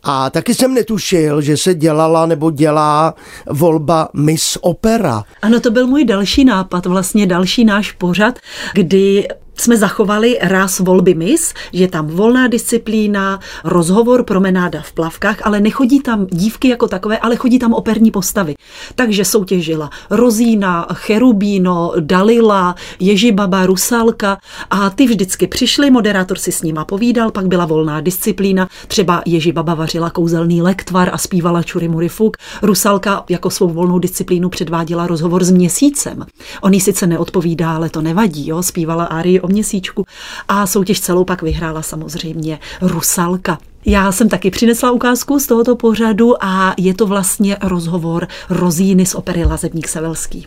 A 0.02 0.30
taky 0.30 0.54
jsem 0.54 0.74
netušil, 0.74 1.40
že 1.40 1.56
se 1.56 1.74
dělala 1.74 2.26
nebo 2.26 2.50
dělá 2.50 3.14
volba 3.50 4.08
Miss 4.14 4.58
Opera. 4.60 5.22
Ano, 5.42 5.60
to 5.60 5.70
byl 5.70 5.86
můj 5.86 6.04
další 6.04 6.44
nápad, 6.44 6.86
vlastně 6.86 7.26
další 7.26 7.64
náš 7.64 7.92
pořad, 7.92 8.38
kdy 8.74 9.28
jsme 9.56 9.76
zachovali 9.76 10.38
ráz 10.42 10.80
volby 10.80 11.14
mis, 11.14 11.54
že 11.72 11.88
tam 11.88 12.06
volná 12.06 12.48
disciplína, 12.48 13.40
rozhovor, 13.64 14.24
promenáda 14.24 14.80
v 14.82 14.92
plavkách, 14.92 15.46
ale 15.46 15.60
nechodí 15.60 16.00
tam 16.00 16.26
dívky 16.26 16.68
jako 16.68 16.88
takové, 16.88 17.18
ale 17.18 17.36
chodí 17.36 17.58
tam 17.58 17.72
operní 17.72 18.10
postavy. 18.10 18.54
Takže 18.94 19.24
soutěžila 19.24 19.90
Rozína, 20.10 20.86
Cherubíno, 20.92 21.92
Dalila, 22.00 22.74
Ježibaba, 23.00 23.66
Rusalka 23.66 24.38
a 24.70 24.90
ty 24.90 25.06
vždycky 25.06 25.46
přišli, 25.46 25.90
moderátor 25.90 26.38
si 26.38 26.52
s 26.52 26.62
nima 26.62 26.84
povídal, 26.84 27.30
pak 27.30 27.46
byla 27.46 27.64
volná 27.64 28.00
disciplína, 28.00 28.68
třeba 28.88 29.22
Ježibaba 29.26 29.74
vařila 29.74 30.10
kouzelný 30.10 30.62
lektvar 30.62 31.10
a 31.12 31.18
zpívala 31.18 31.62
čury 31.62 31.88
fuk, 32.08 32.36
Rusalka 32.62 33.24
jako 33.28 33.50
svou 33.50 33.68
volnou 33.68 33.98
disciplínu 33.98 34.48
předváděla 34.48 35.06
rozhovor 35.06 35.44
s 35.44 35.50
měsícem. 35.50 36.26
On 36.60 36.74
jí 36.74 36.80
sice 36.80 37.06
neodpovídá, 37.06 37.76
ale 37.76 37.90
to 37.90 38.02
nevadí, 38.02 38.48
jo? 38.48 38.62
zpívala 38.62 39.04
árii 39.04 39.40
o 39.46 39.48
měsíčku 39.48 40.04
a 40.48 40.66
soutěž 40.66 41.00
celou 41.00 41.24
pak 41.24 41.42
vyhrála 41.42 41.82
samozřejmě 41.82 42.58
Rusalka. 42.80 43.58
Já 43.84 44.12
jsem 44.12 44.28
taky 44.28 44.50
přinesla 44.50 44.90
ukázku 44.90 45.40
z 45.40 45.46
tohoto 45.46 45.76
pořadu 45.76 46.44
a 46.44 46.74
je 46.78 46.94
to 46.94 47.06
vlastně 47.06 47.56
rozhovor 47.62 48.28
Rozíny 48.50 49.06
z 49.06 49.14
opery 49.14 49.44
Lazebník 49.44 49.88
Sevelský. 49.88 50.46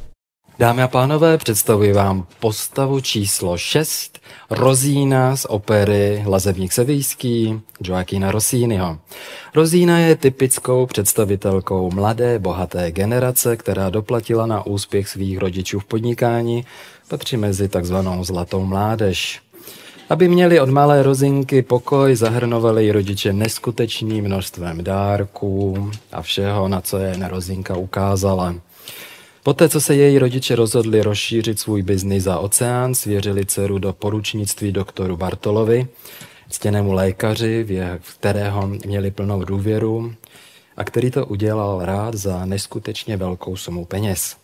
Dámy 0.60 0.84
a 0.84 0.88
pánové, 0.88 1.38
představuji 1.38 1.94
vám 1.94 2.27
postavu 2.39 3.00
číslo 3.00 3.58
6, 3.58 4.20
Rozína 4.50 5.36
z 5.36 5.46
opery 5.50 6.24
Lazebník 6.27 6.72
Sevijský 6.72 7.62
Joaquina 7.84 8.32
Rossiniho. 8.32 8.98
Rozína 9.56 10.00
je 10.00 10.15
typickou 10.15 10.86
představitelkou 10.86 11.91
mladé, 11.91 12.39
bohaté 12.39 12.91
generace, 12.91 13.58
která 13.58 13.89
doplatila 13.89 14.46
na 14.46 14.65
úspěch 14.65 15.10
svých 15.10 15.38
rodičů 15.38 15.79
v 15.79 15.86
podnikání, 15.86 16.65
patří 17.10 17.38
mezi 17.38 17.68
takzvanou 17.68 18.24
zlatou 18.24 18.66
mládež. 18.66 19.42
Aby 20.10 20.28
měli 20.28 20.60
od 20.60 20.70
malé 20.70 21.04
rozinky 21.04 21.62
pokoj, 21.62 22.16
zahrnovali 22.16 22.92
rodiče 22.92 23.34
neskutečným 23.34 24.25
množstvem 24.25 24.84
dárků 24.84 25.92
a 26.12 26.22
všeho, 26.22 26.68
na 26.68 26.82
co 26.82 26.98
je 26.98 27.16
rozinka 27.28 27.78
ukázala. 27.78 28.56
Poté, 29.44 29.70
co 29.70 29.82
se 29.82 29.96
její 29.96 30.20
rodiče 30.20 30.56
rozhodli 30.56 31.01
rozšířit 31.01 31.60
svůj 31.60 31.82
biznis 31.82 32.24
za 32.24 32.39
oceán, 32.39 32.96
svěřili 32.96 33.46
dceru 33.46 33.80
do 33.80 33.94
poručnictví 33.94 34.72
doktoru 34.72 35.18
Bartolovi, 35.18 35.88
ctěnému 36.50 36.94
lékaři, 36.94 37.66
v 38.01 38.18
kterého 38.18 38.68
měli 38.68 39.12
plnou 39.12 39.44
důvěru 39.44 40.13
a 40.78 40.84
který 40.84 41.12
to 41.12 41.25
udělal 41.25 41.86
rád 41.86 42.16
za 42.16 42.46
neskutečně 42.46 43.18
velkou 43.18 43.56
sumu 43.56 43.86
peněz. 43.86 44.36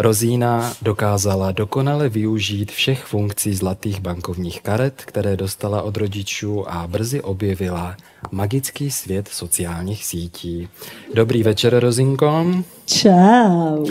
Rozína 0.00 0.72
dokázala 0.82 1.52
dokonale 1.52 2.08
využít 2.08 2.72
všech 2.72 3.04
funkcí 3.04 3.54
zlatých 3.54 4.00
bankovních 4.00 4.62
karet, 4.62 5.02
které 5.06 5.36
dostala 5.36 5.82
od 5.82 5.96
rodičů 5.96 6.70
a 6.70 6.86
brzy 6.86 7.22
objevila 7.22 7.96
magický 8.30 8.90
svět 8.90 9.28
sociálních 9.28 10.04
sítí. 10.04 10.68
Dobrý 11.14 11.42
večer, 11.42 11.78
Rozinko. 11.78 12.46
Čau. 12.86 13.86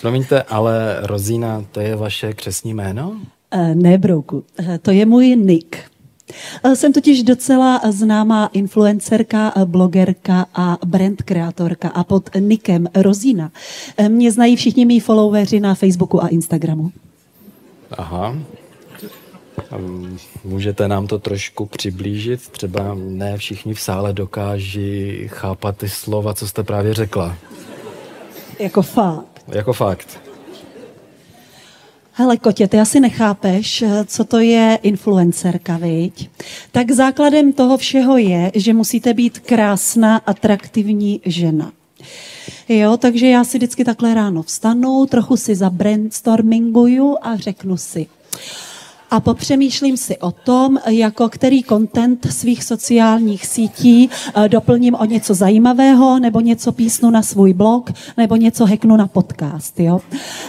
Promiňte, 0.00 0.42
ale 0.42 0.96
Rozína, 1.00 1.64
to 1.72 1.80
je 1.80 1.96
vaše 1.96 2.32
křesní 2.32 2.74
jméno? 2.74 3.16
Eh, 3.50 3.74
ne, 3.74 3.98
Brouku, 3.98 4.44
eh, 4.58 4.78
to 4.78 4.90
je 4.90 5.06
můj 5.06 5.36
nick. 5.36 5.76
Eh, 6.64 6.76
jsem 6.76 6.92
totiž 6.92 7.22
docela 7.22 7.80
známá 7.90 8.50
influencerka, 8.52 9.52
blogerka 9.64 10.46
a 10.54 10.78
brand 10.86 11.22
kreatorka 11.22 11.88
a 11.88 12.04
pod 12.04 12.30
nikem 12.38 12.88
Rozína 12.94 13.50
mě 14.08 14.32
znají 14.32 14.56
všichni 14.56 14.84
mý 14.84 15.00
followeri 15.00 15.60
na 15.60 15.74
Facebooku 15.74 16.24
a 16.24 16.28
Instagramu. 16.28 16.92
Aha. 17.90 18.36
Můžete 20.44 20.88
nám 20.88 21.06
to 21.06 21.18
trošku 21.18 21.66
přiblížit? 21.66 22.48
Třeba 22.48 22.94
ne 22.94 23.38
všichni 23.38 23.74
v 23.74 23.80
sále 23.80 24.12
dokáží 24.12 25.22
chápat 25.28 25.76
ty 25.76 25.88
slova, 25.88 26.34
co 26.34 26.48
jste 26.48 26.62
právě 26.62 26.94
řekla. 26.94 27.36
Jako 28.58 28.82
fakt. 28.82 29.42
Jako 29.48 29.72
fakt. 29.72 30.25
Hele, 32.18 32.36
Kotě, 32.36 32.68
ty 32.68 32.80
asi 32.80 33.00
nechápeš, 33.00 33.84
co 34.06 34.24
to 34.24 34.38
je 34.38 34.78
influencerka, 34.82 35.76
viď? 35.76 36.30
Tak 36.72 36.90
základem 36.90 37.52
toho 37.52 37.76
všeho 37.76 38.16
je, 38.18 38.52
že 38.54 38.72
musíte 38.72 39.14
být 39.14 39.38
krásná, 39.38 40.16
atraktivní 40.16 41.20
žena. 41.24 41.72
Jo, 42.68 42.96
takže 42.96 43.26
já 43.26 43.44
si 43.44 43.58
vždycky 43.58 43.84
takhle 43.84 44.14
ráno 44.14 44.42
vstanu, 44.42 45.06
trochu 45.06 45.36
si 45.36 45.54
zabrainstorminguju 45.54 47.16
a 47.22 47.36
řeknu 47.36 47.76
si, 47.76 48.06
a 49.10 49.20
popřemýšlím 49.20 49.96
si 49.96 50.18
o 50.18 50.30
tom, 50.30 50.78
jako 50.86 51.28
který 51.28 51.62
content 51.62 52.26
svých 52.32 52.64
sociálních 52.64 53.46
sítí 53.46 54.10
eh, 54.34 54.48
doplním 54.48 54.94
o 54.94 55.04
něco 55.04 55.34
zajímavého, 55.34 56.18
nebo 56.18 56.40
něco 56.40 56.72
písnu 56.72 57.10
na 57.10 57.22
svůj 57.22 57.52
blog, 57.52 57.92
nebo 58.16 58.36
něco 58.36 58.66
heknu 58.66 58.96
na 58.96 59.06
podcast. 59.06 59.80
Jo? 59.80 60.00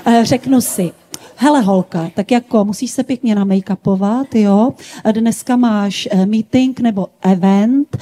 Eh, 0.05 0.21
řeknu 0.23 0.61
si, 0.61 0.91
hele 1.37 1.61
holka, 1.61 2.11
tak 2.15 2.31
jako 2.31 2.65
musíš 2.65 2.91
se 2.91 3.03
pěkně 3.03 3.35
namakupovat, 3.35 4.35
jo, 4.35 4.73
dneska 5.11 5.55
máš 5.55 6.07
eh, 6.11 6.25
meeting 6.25 6.79
nebo 6.79 7.07
event, 7.21 7.97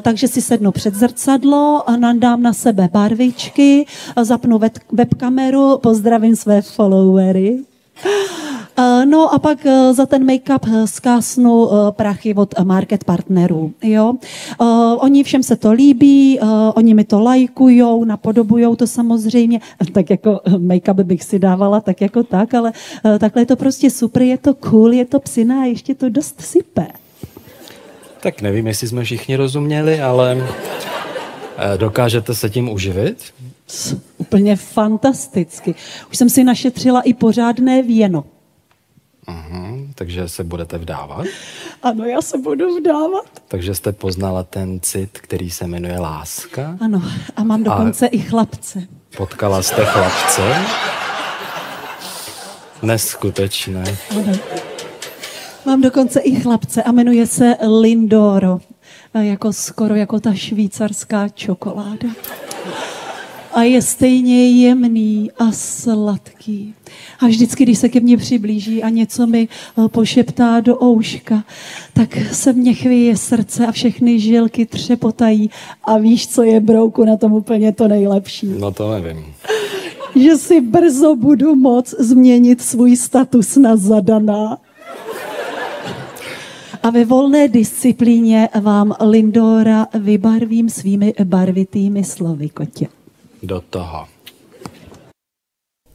takže 0.00 0.28
si 0.28 0.42
sednu 0.42 0.72
před 0.72 0.94
zrcadlo, 0.94 1.84
nadám 1.96 2.42
na 2.42 2.52
sebe 2.52 2.88
barvičky, 2.92 3.86
zapnu 4.22 4.60
webkameru, 4.92 5.78
pozdravím 5.78 6.36
své 6.36 6.62
followery. 6.62 7.58
Eh, 8.78 9.06
no 9.06 9.34
a 9.34 9.38
pak 9.38 9.66
eh, 9.66 9.94
za 9.94 10.06
ten 10.06 10.26
make-up 10.26 10.66
eh, 10.66 10.86
zkásnu 10.86 11.68
prachy 11.90 12.34
od 12.34 12.54
market 12.64 13.04
partnerů. 13.04 13.72
Jo? 13.82 14.14
Oni 14.98 15.24
všem 15.24 15.42
se 15.42 15.56
to 15.56 15.72
líbí, 15.72 16.40
oni 16.74 16.94
mi 16.94 17.04
to 17.04 17.20
lajkujou, 17.20 18.04
napodobujou 18.04 18.76
to 18.76 18.86
samozřejmě. 18.86 19.60
Tak 19.92 20.10
jako 20.10 20.40
make-up 20.58 21.02
bych 21.02 21.24
si 21.24 21.38
dávala 21.38 21.80
tak 21.80 22.00
jako 22.00 22.22
tak, 22.22 22.54
ale 22.54 22.72
takhle 23.18 23.42
je 23.42 23.46
to 23.46 23.56
prostě 23.56 23.90
super, 23.90 24.22
je 24.22 24.38
to 24.38 24.54
cool, 24.54 24.92
je 24.92 25.04
to 25.04 25.20
psina 25.20 25.60
a 25.60 25.64
ještě 25.64 25.94
to 25.94 26.08
dost 26.08 26.40
sype. 26.40 26.86
Tak 28.20 28.42
nevím, 28.42 28.66
jestli 28.66 28.88
jsme 28.88 29.04
všichni 29.04 29.36
rozuměli, 29.36 30.00
ale 30.00 30.46
dokážete 31.76 32.34
se 32.34 32.50
tím 32.50 32.68
uživit? 32.68 33.24
Úplně 34.18 34.56
fantasticky. 34.56 35.74
Už 36.10 36.16
jsem 36.16 36.30
si 36.30 36.44
našetřila 36.44 37.00
i 37.00 37.14
pořádné 37.14 37.82
věno. 37.82 38.24
Takže 39.98 40.28
se 40.28 40.44
budete 40.44 40.78
vdávat? 40.78 41.26
Ano, 41.82 42.04
já 42.04 42.22
se 42.22 42.38
budu 42.38 42.76
vdávat. 42.78 43.26
Takže 43.48 43.74
jste 43.74 43.92
poznala 43.92 44.42
ten 44.42 44.80
cit, 44.80 45.18
který 45.20 45.50
se 45.50 45.66
jmenuje 45.66 45.98
láska? 45.98 46.76
Ano, 46.80 47.02
a 47.36 47.44
mám 47.44 47.62
dokonce 47.62 48.06
a 48.08 48.10
i 48.12 48.18
chlapce. 48.18 48.82
Potkala 49.16 49.62
jste 49.62 49.84
chlapce? 49.84 50.42
Neskutečné. 52.82 53.84
Ano. 54.10 54.32
Mám 55.66 55.80
dokonce 55.80 56.20
i 56.20 56.40
chlapce 56.40 56.82
a 56.82 56.92
jmenuje 56.92 57.26
se 57.26 57.56
Lindoro. 57.80 58.58
Jako 59.14 59.52
skoro 59.52 59.94
jako 59.94 60.20
ta 60.20 60.34
švýcarská 60.34 61.28
čokoláda 61.28 62.08
a 63.54 63.62
je 63.62 63.82
stejně 63.82 64.50
jemný 64.50 65.30
a 65.38 65.52
sladký. 65.52 66.74
A 67.20 67.26
vždycky, 67.26 67.64
když 67.64 67.78
se 67.78 67.88
ke 67.88 68.00
mně 68.00 68.16
přiblíží 68.16 68.82
a 68.82 68.88
něco 68.88 69.26
mi 69.26 69.48
eh, 69.48 69.88
pošeptá 69.88 70.60
do 70.60 70.84
ouška, 70.84 71.44
tak 71.92 72.18
se 72.32 72.52
mě 72.52 72.74
chvěje 72.74 73.16
srdce 73.16 73.66
a 73.66 73.72
všechny 73.72 74.20
žilky 74.20 74.66
třepotají. 74.66 75.50
A 75.84 75.98
víš, 75.98 76.28
co 76.28 76.42
je 76.42 76.60
brouku 76.60 77.04
na 77.04 77.16
tom 77.16 77.32
úplně 77.32 77.72
to 77.72 77.88
nejlepší? 77.88 78.46
No 78.58 78.72
to 78.72 78.90
nevím. 78.90 79.24
Že 80.16 80.36
si 80.36 80.60
brzo 80.60 81.16
budu 81.16 81.54
moc 81.54 81.94
změnit 81.98 82.62
svůj 82.62 82.96
status 82.96 83.56
na 83.56 83.76
zadaná. 83.76 84.58
A 86.82 86.90
ve 86.90 87.04
volné 87.04 87.48
disciplíně 87.48 88.48
vám 88.60 88.94
Lindora 89.00 89.86
vybarvím 89.94 90.70
svými 90.70 91.14
barvitými 91.24 92.04
slovy, 92.04 92.48
kotě 92.48 92.88
do 93.42 93.62
toho. 93.70 94.06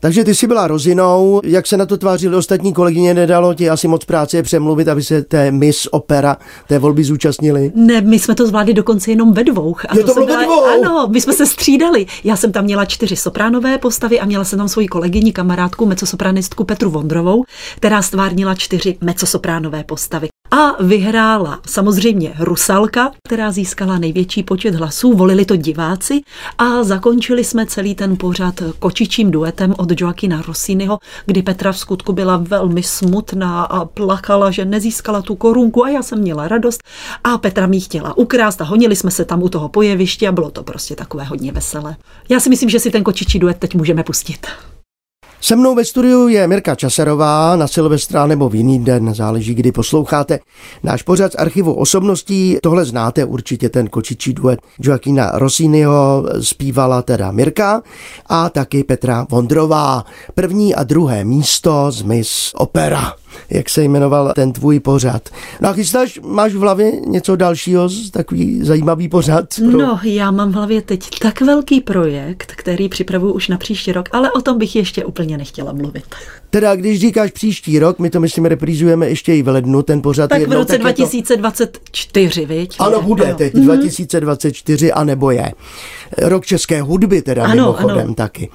Takže 0.03 0.23
ty 0.23 0.35
jsi 0.35 0.47
byla 0.47 0.67
rozinou, 0.67 1.41
jak 1.43 1.67
se 1.67 1.77
na 1.77 1.85
to 1.85 1.97
tvářili 1.97 2.35
ostatní 2.35 2.73
kolegyně, 2.73 3.13
nedalo 3.13 3.53
ti 3.53 3.69
asi 3.69 3.87
moc 3.87 4.05
práce 4.05 4.43
přemluvit, 4.43 4.87
aby 4.87 5.03
se 5.03 5.21
té 5.21 5.51
Miss 5.51 5.87
Opera, 5.91 6.37
té 6.67 6.79
volby 6.79 7.03
zúčastnili? 7.03 7.71
Ne, 7.75 8.01
my 8.01 8.19
jsme 8.19 8.35
to 8.35 8.47
zvládli 8.47 8.73
dokonce 8.73 9.11
jenom 9.11 9.33
ve 9.33 9.43
dvou. 9.43 9.75
A 9.89 9.97
Je 9.97 10.03
to, 10.03 10.13
to 10.13 10.25
bylo 10.25 10.37
ve 10.37 10.45
dvou? 10.45 10.65
Ano, 10.65 11.07
my 11.11 11.21
jsme 11.21 11.33
se 11.33 11.45
střídali. 11.45 12.05
Já 12.23 12.35
jsem 12.35 12.51
tam 12.51 12.63
měla 12.63 12.85
čtyři 12.85 13.15
sopránové 13.15 13.77
postavy 13.77 14.19
a 14.19 14.25
měla 14.25 14.43
jsem 14.43 14.59
tam 14.59 14.69
svoji 14.69 14.87
kolegyni, 14.87 15.33
kamarádku, 15.33 15.85
mecosopranistku 15.85 16.63
Petru 16.63 16.89
Vondrovou, 16.89 17.43
která 17.75 18.01
stvárnila 18.01 18.55
čtyři 18.55 18.97
mecosopránové 19.01 19.83
postavy 19.83 20.27
a 20.53 20.83
vyhrála 20.83 21.59
samozřejmě 21.67 22.33
Rusalka, 22.39 23.11
která 23.27 23.51
získala 23.51 23.97
největší 23.97 24.43
počet 24.43 24.75
hlasů, 24.75 25.13
volili 25.13 25.45
to 25.45 25.55
diváci 25.55 26.21
a 26.57 26.83
zakončili 26.83 27.43
jsme 27.43 27.65
celý 27.65 27.95
ten 27.95 28.17
pořad 28.17 28.63
kočičím 28.79 29.31
duetem 29.31 29.73
od 29.77 30.01
Joaquina 30.01 30.41
Rossiniho, 30.47 30.99
kdy 31.25 31.41
Petra 31.41 31.71
v 31.71 31.79
skutku 31.79 32.13
byla 32.13 32.37
velmi 32.37 32.83
smutná 32.83 33.63
a 33.63 33.85
plakala, 33.85 34.51
že 34.51 34.65
nezískala 34.65 35.21
tu 35.21 35.35
korunku 35.35 35.85
a 35.85 35.89
já 35.89 36.03
jsem 36.03 36.19
měla 36.19 36.47
radost 36.47 36.83
a 37.23 37.37
Petra 37.37 37.67
mi 37.67 37.79
chtěla 37.79 38.17
ukrást 38.17 38.61
a 38.61 38.65
honili 38.65 38.95
jsme 38.95 39.11
se 39.11 39.25
tam 39.25 39.43
u 39.43 39.49
toho 39.49 39.69
pojeviště 39.69 40.27
a 40.27 40.31
bylo 40.31 40.51
to 40.51 40.63
prostě 40.63 40.95
takové 40.95 41.23
hodně 41.23 41.51
veselé. 41.51 41.95
Já 42.29 42.39
si 42.39 42.49
myslím, 42.49 42.69
že 42.69 42.79
si 42.79 42.91
ten 42.91 43.03
kočičí 43.03 43.39
duet 43.39 43.57
teď 43.57 43.75
můžeme 43.75 44.03
pustit. 44.03 44.47
Se 45.45 45.55
mnou 45.55 45.75
ve 45.75 45.85
studiu 45.85 46.27
je 46.27 46.47
Mirka 46.47 46.75
Časarová 46.75 47.55
na 47.55 47.67
Silvestra 47.67 48.27
nebo 48.27 48.49
v 48.49 48.55
jiný 48.55 48.83
den, 48.83 49.13
záleží, 49.13 49.53
kdy 49.53 49.71
posloucháte. 49.71 50.39
Náš 50.83 51.03
pořad 51.03 51.31
z 51.31 51.35
archivu 51.35 51.73
osobností, 51.73 52.57
tohle 52.61 52.85
znáte 52.85 53.25
určitě 53.25 53.69
ten 53.69 53.87
kočičí 53.87 54.33
duet 54.33 54.59
Joaquina 54.79 55.31
Rossiniho, 55.33 56.25
zpívala 56.41 57.01
teda 57.01 57.31
Mirka 57.31 57.81
a 58.27 58.49
taky 58.49 58.83
Petra 58.83 59.27
Vondrová. 59.29 60.05
První 60.35 60.75
a 60.75 60.83
druhé 60.83 61.23
místo 61.23 61.91
z 61.91 62.01
Miss 62.01 62.51
Opera. 62.55 63.22
Jak 63.49 63.69
se 63.69 63.83
jmenoval 63.83 64.33
ten 64.35 64.51
tvůj 64.51 64.79
pořad. 64.79 65.29
No 65.61 65.69
a 65.69 65.73
chystáš, 65.73 66.19
máš 66.23 66.53
v 66.53 66.59
hlavě 66.59 66.91
něco 66.91 67.35
dalšího, 67.35 67.89
takový 68.11 68.59
zajímavý 68.63 69.09
pořad? 69.09 69.45
Pro... 69.71 69.77
No, 69.77 69.99
já 70.03 70.31
mám 70.31 70.51
v 70.51 70.55
hlavě 70.55 70.81
teď 70.81 71.09
tak 71.19 71.41
velký 71.41 71.81
projekt, 71.81 72.53
který 72.55 72.89
připravuju 72.89 73.33
už 73.33 73.47
na 73.47 73.57
příští 73.57 73.91
rok, 73.91 74.09
ale 74.11 74.31
o 74.31 74.41
tom 74.41 74.57
bych 74.57 74.75
ještě 74.75 75.05
úplně 75.05 75.37
nechtěla 75.37 75.73
mluvit. 75.73 76.03
Teda, 76.49 76.75
když 76.75 76.99
říkáš 76.99 77.31
příští 77.31 77.79
rok, 77.79 77.99
my 77.99 78.09
to 78.09 78.19
myslím 78.19 78.45
reprízujeme 78.45 79.09
ještě 79.09 79.35
i 79.35 79.41
v 79.41 79.47
lednu, 79.47 79.81
ten 79.81 80.01
pořad 80.01 80.29
tak 80.29 80.39
jednou, 80.39 80.55
v 80.55 80.59
roce 80.59 80.77
2024, 80.77 82.41
to... 82.41 82.47
viď? 82.47 82.75
Ano, 82.79 83.01
bude 83.01 83.25
ano. 83.25 83.35
teď, 83.35 83.53
mm-hmm. 83.53 83.63
2024, 83.63 84.91
anebo 84.91 85.31
je. 85.31 85.51
Rok 86.17 86.45
české 86.45 86.81
hudby 86.81 87.21
teda 87.21 87.43
ano, 87.43 87.55
mimochodem 87.55 88.05
ano. 88.05 88.13
taky. 88.13 88.49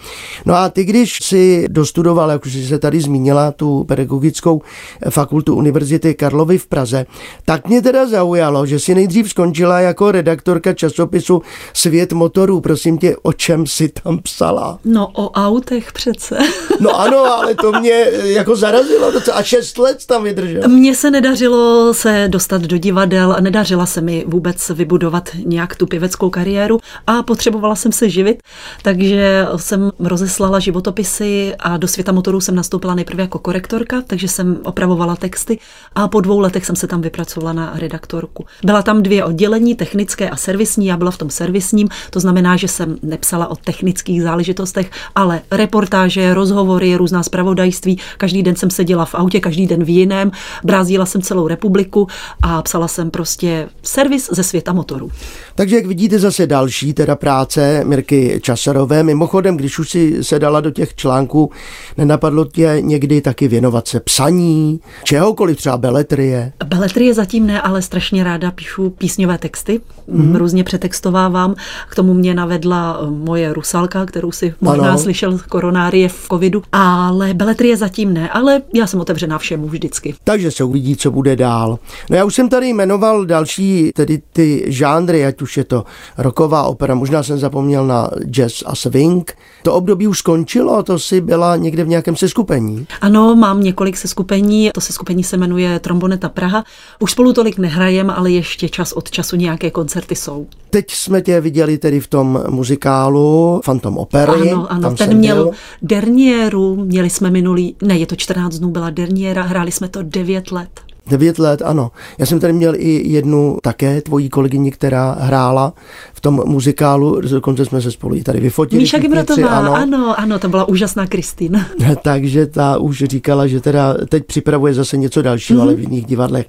No 0.46 0.54
a 0.54 0.68
ty, 0.68 0.84
když 0.84 1.18
si 1.22 1.66
dostudoval, 1.68 2.30
jak 2.30 2.46
už 2.46 2.52
jsi 2.52 2.66
se 2.66 2.78
tady 2.78 3.00
zmínila, 3.00 3.52
tu 3.52 3.84
pedagogickou 3.84 4.62
fakultu 5.10 5.54
Univerzity 5.54 6.14
Karlovy 6.14 6.58
v 6.58 6.66
Praze, 6.66 7.06
tak 7.44 7.68
mě 7.68 7.82
teda 7.82 8.06
zaujalo, 8.06 8.66
že 8.66 8.78
si 8.78 8.94
nejdřív 8.94 9.30
skončila 9.30 9.80
jako 9.80 10.12
redaktorka 10.12 10.72
časopisu 10.72 11.42
Svět 11.72 12.12
motorů. 12.12 12.60
Prosím 12.60 12.98
tě, 12.98 13.16
o 13.22 13.32
čem 13.32 13.66
si 13.66 13.88
tam 13.88 14.18
psala? 14.18 14.78
No 14.84 15.08
o 15.12 15.30
autech 15.30 15.92
přece. 15.92 16.38
No 16.80 17.00
ano, 17.00 17.18
ale 17.18 17.54
to 17.54 17.72
mě 17.72 18.06
jako 18.24 18.56
zarazilo 18.56 19.12
a 19.32 19.42
šest 19.42 19.78
let 19.78 20.06
tam 20.06 20.24
vydržel. 20.24 20.68
Mně 20.68 20.94
se 20.94 21.10
nedařilo 21.10 21.94
se 21.94 22.24
dostat 22.28 22.62
do 22.62 22.78
divadel 22.78 23.32
a 23.32 23.40
nedařila 23.40 23.86
se 23.86 24.00
mi 24.00 24.24
vůbec 24.26 24.68
vybudovat 24.68 25.28
nějak 25.44 25.76
tu 25.76 25.86
pěveckou 25.86 26.30
kariéru 26.30 26.78
a 27.06 27.22
potřebovala 27.50 27.75
jsem 27.75 27.93
se 27.93 28.09
živit, 28.11 28.43
takže 28.83 29.47
jsem 29.57 29.90
rozeslala 29.99 30.59
životopisy 30.59 31.55
a 31.59 31.76
do 31.76 31.88
světa 31.88 32.12
motorů 32.12 32.40
jsem 32.40 32.55
nastoupila 32.55 32.95
nejprve 32.95 33.23
jako 33.23 33.38
korektorka, 33.38 34.02
takže 34.07 34.28
jsem 34.28 34.59
opravovala 34.64 35.17
texty 35.17 35.59
a 35.95 36.09
po 36.09 36.21
dvou 36.21 36.40
letech 36.40 36.67
jsem 36.67 36.76
se 36.76 36.87
tam 36.87 37.00
vypracovala 37.00 37.52
na 37.52 37.73
redaktorku. 37.75 38.45
Byla 38.64 38.83
tam 38.83 39.02
dvě 39.02 39.25
oddělení, 39.25 39.75
technické 39.75 40.31
a 40.31 40.37
servisní, 40.37 40.87
já 40.87 40.97
byla 40.97 41.11
v 41.11 41.19
tom 41.19 41.31
servisním, 41.31 41.88
to 42.11 42.21
znamená, 42.21 42.57
že 42.57 42.69
jsem 42.69 42.99
nepsala 43.02 43.47
o 43.47 43.57
technických 43.57 44.23
záležitostech, 44.23 44.90
ale 45.14 45.40
reportáže, 45.50 46.35
rozhovory, 46.35 46.97
různá 46.97 47.23
zpravodajství. 47.23 47.99
Každý 48.19 48.43
den 48.43 48.57
jsem 48.57 48.71
seděla 48.71 49.05
v 49.05 49.14
autě, 49.14 49.40
každý 49.40 49.67
den 49.67 49.85
v 49.85 49.88
jiném, 49.88 50.31
brázdila 50.64 51.07
jsem 51.07 51.23
celou 51.23 51.49
republiku 51.49 52.07
a 52.43 52.62
psala 52.62 52.88
jsem 52.88 53.11
prostě 53.11 53.69
servis 53.83 54.28
ze 54.33 54.43
světa 54.43 54.73
motorů. 54.73 55.11
Takže 55.55 55.76
jak 55.76 55.87
vidíte 55.87 56.19
zase 56.19 56.47
další 56.47 56.93
teda 56.93 57.17
práce 57.38 57.85
Mirky 57.85 58.40
Časarové. 58.42 59.02
Mimochodem, 59.02 59.57
když 59.57 59.78
už 59.78 59.90
si 59.90 60.25
se 60.25 60.38
dala 60.38 60.61
do 60.61 60.71
těch 60.71 60.95
článků, 60.95 61.50
nenapadlo 61.97 62.45
tě 62.45 62.76
někdy 62.80 63.21
taky 63.21 63.49
věnovat 63.49 63.88
se 63.88 64.00
psaní, 64.00 64.80
čehokoliv, 65.04 65.57
třeba 65.57 65.76
beletrie? 65.76 66.52
Beletrie 66.64 67.14
zatím 67.14 67.47
ne, 67.47 67.61
ale 67.61 67.83
strašně 67.83 68.25
ráda 68.25 68.50
píšu 68.50 68.90
písňové 68.90 69.38
texty, 69.38 69.80
mm. 70.07 70.37
různě 70.37 70.64
přetextovávám. 70.64 71.54
K 71.90 71.95
tomu 71.95 72.14
mě 72.14 72.35
navedla 72.35 73.00
moje 73.11 73.52
rusalka, 73.52 74.07
kterou 74.07 74.33
si 74.33 74.54
možná 74.61 74.88
ano. 74.88 74.99
slyšel 74.99 75.38
koronárie 75.49 76.09
v 76.09 76.26
covidu, 76.30 76.62
ale 76.73 77.35
beletrie 77.35 77.76
zatím 77.76 78.14
ne, 78.14 78.30
ale 78.30 78.62
já 78.75 78.87
jsem 78.87 79.00
otevřená 79.00 79.38
všemu 79.38 79.68
vždycky. 79.68 80.14
Takže 80.25 80.50
se 80.50 80.64
uvidí, 80.64 80.97
co 80.97 81.11
bude 81.11 81.37
dál. 81.37 81.78
No 82.11 82.16
já 82.16 82.25
už 82.25 82.35
jsem 82.35 82.49
tady 82.49 82.68
jmenoval 82.68 83.25
další, 83.25 83.90
tedy 83.95 84.23
ty 84.33 84.64
žánry, 84.66 85.26
ať 85.26 85.42
už 85.42 85.57
je 85.57 85.64
to 85.64 85.85
roková 86.18 86.62
opera, 86.62 86.95
možná 86.95 87.23
jsem 87.28 87.38
zapomněl 87.38 87.87
na 87.87 88.11
jazz 88.25 88.62
a 88.66 88.75
swing. 88.75 89.37
To 89.62 89.75
období 89.75 90.06
už 90.06 90.18
skončilo, 90.18 90.82
to 90.82 90.99
si 90.99 91.20
byla 91.20 91.56
někde 91.56 91.85
v 91.85 91.88
nějakém 91.88 92.16
seskupení? 92.16 92.87
Ano, 93.00 93.37
mám 93.37 93.62
několik 93.62 93.97
seskupení, 93.97 94.70
to 94.75 94.80
seskupení 94.80 95.25
se 95.25 95.37
jmenuje 95.37 95.78
Tromboneta 95.78 96.28
Praha. 96.28 96.64
Už 96.99 97.12
spolu 97.12 97.32
tolik 97.32 97.58
nehrajem, 97.58 98.11
ale 98.11 98.30
ještě 98.30 98.68
čas 98.68 98.92
od 98.92 99.11
času 99.11 99.37
nějaké 99.37 99.70
koncerty 99.70 100.16
jsou. 100.16 100.47
Teď 100.70 100.90
jsme 100.90 101.23
tě 101.23 101.40
viděli 101.40 101.78
tedy 101.78 102.00
v 102.00 102.06
tom 102.06 102.44
muzikálu 102.49 103.61
Phantom 103.64 103.99
Opery. 103.99 104.52
Ano, 104.52 104.73
ano, 104.73 104.94
ten 104.94 105.16
měl 105.16 105.37
byl. 105.37 105.52
dernieru, 105.82 106.76
měli 106.76 107.11
jsme 107.11 107.30
minulý, 107.30 107.76
ne, 107.82 107.99
je 107.99 108.06
to 108.06 108.16
14 108.16 108.58
dnů, 108.58 108.70
byla 108.70 108.90
derniéra, 108.90 109.42
hráli 109.42 109.73
jsme 109.73 109.88
to 109.88 110.02
9 110.02 110.50
let. 110.52 110.88
Devět 111.10 111.38
let, 111.38 111.62
ano. 111.64 111.90
Já 112.18 112.26
jsem 112.26 112.40
tady 112.40 112.52
měl 112.52 112.74
i 112.76 113.08
jednu 113.08 113.58
také 113.62 114.00
tvojí 114.00 114.28
kolegyni, 114.28 114.70
která 114.70 115.16
hrála 115.20 115.72
v 116.14 116.20
tom 116.20 116.42
muzikálu, 116.46 117.20
dokonce 117.20 117.64
jsme 117.64 117.82
se 117.82 117.90
spolu 117.90 118.14
i 118.14 118.22
tady 118.22 118.40
vyfotili. 118.40 118.82
Míša 118.82 118.98
Gibratová, 118.98 119.49
ano. 119.49 119.75
ano, 119.75 120.14
ano, 120.21 120.38
to 120.38 120.49
byla 120.49 120.68
úžasná 120.68 121.06
Kristýna. 121.06 121.66
Takže 122.02 122.47
ta 122.47 122.78
už 122.78 123.04
říkala, 123.04 123.47
že 123.47 123.60
teda 123.60 123.94
teď 124.08 124.26
připravuje 124.26 124.75
zase 124.75 124.97
něco 124.97 125.23
dalšího, 125.23 125.58
mm-hmm. 125.58 125.62
ale 125.62 125.75
v 125.75 125.80
jiných 125.80 126.06
divadlech 126.06 126.47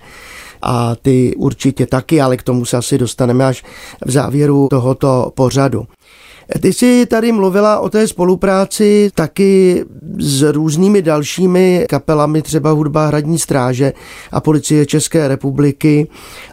a 0.61 0.95
ty 0.95 1.35
určitě 1.37 1.87
taky, 1.87 2.21
ale 2.21 2.37
k 2.37 2.43
tomu 2.43 2.65
se 2.65 2.77
asi 2.77 2.97
dostaneme 2.97 3.45
až 3.45 3.63
v 4.05 4.11
závěru 4.11 4.67
tohoto 4.69 5.31
pořadu. 5.35 5.87
Ty 6.61 6.73
jsi 6.73 7.05
tady 7.05 7.31
mluvila 7.31 7.79
o 7.79 7.89
té 7.89 8.07
spolupráci 8.07 9.11
taky 9.15 9.83
s 10.17 10.41
různými 10.41 11.01
dalšími 11.01 11.85
kapelami, 11.89 12.41
třeba 12.41 12.71
hudba 12.71 13.07
Hradní 13.07 13.39
stráže 13.39 13.93
a 14.31 14.41
policie 14.41 14.85
České 14.85 15.27
republiky, 15.27 16.07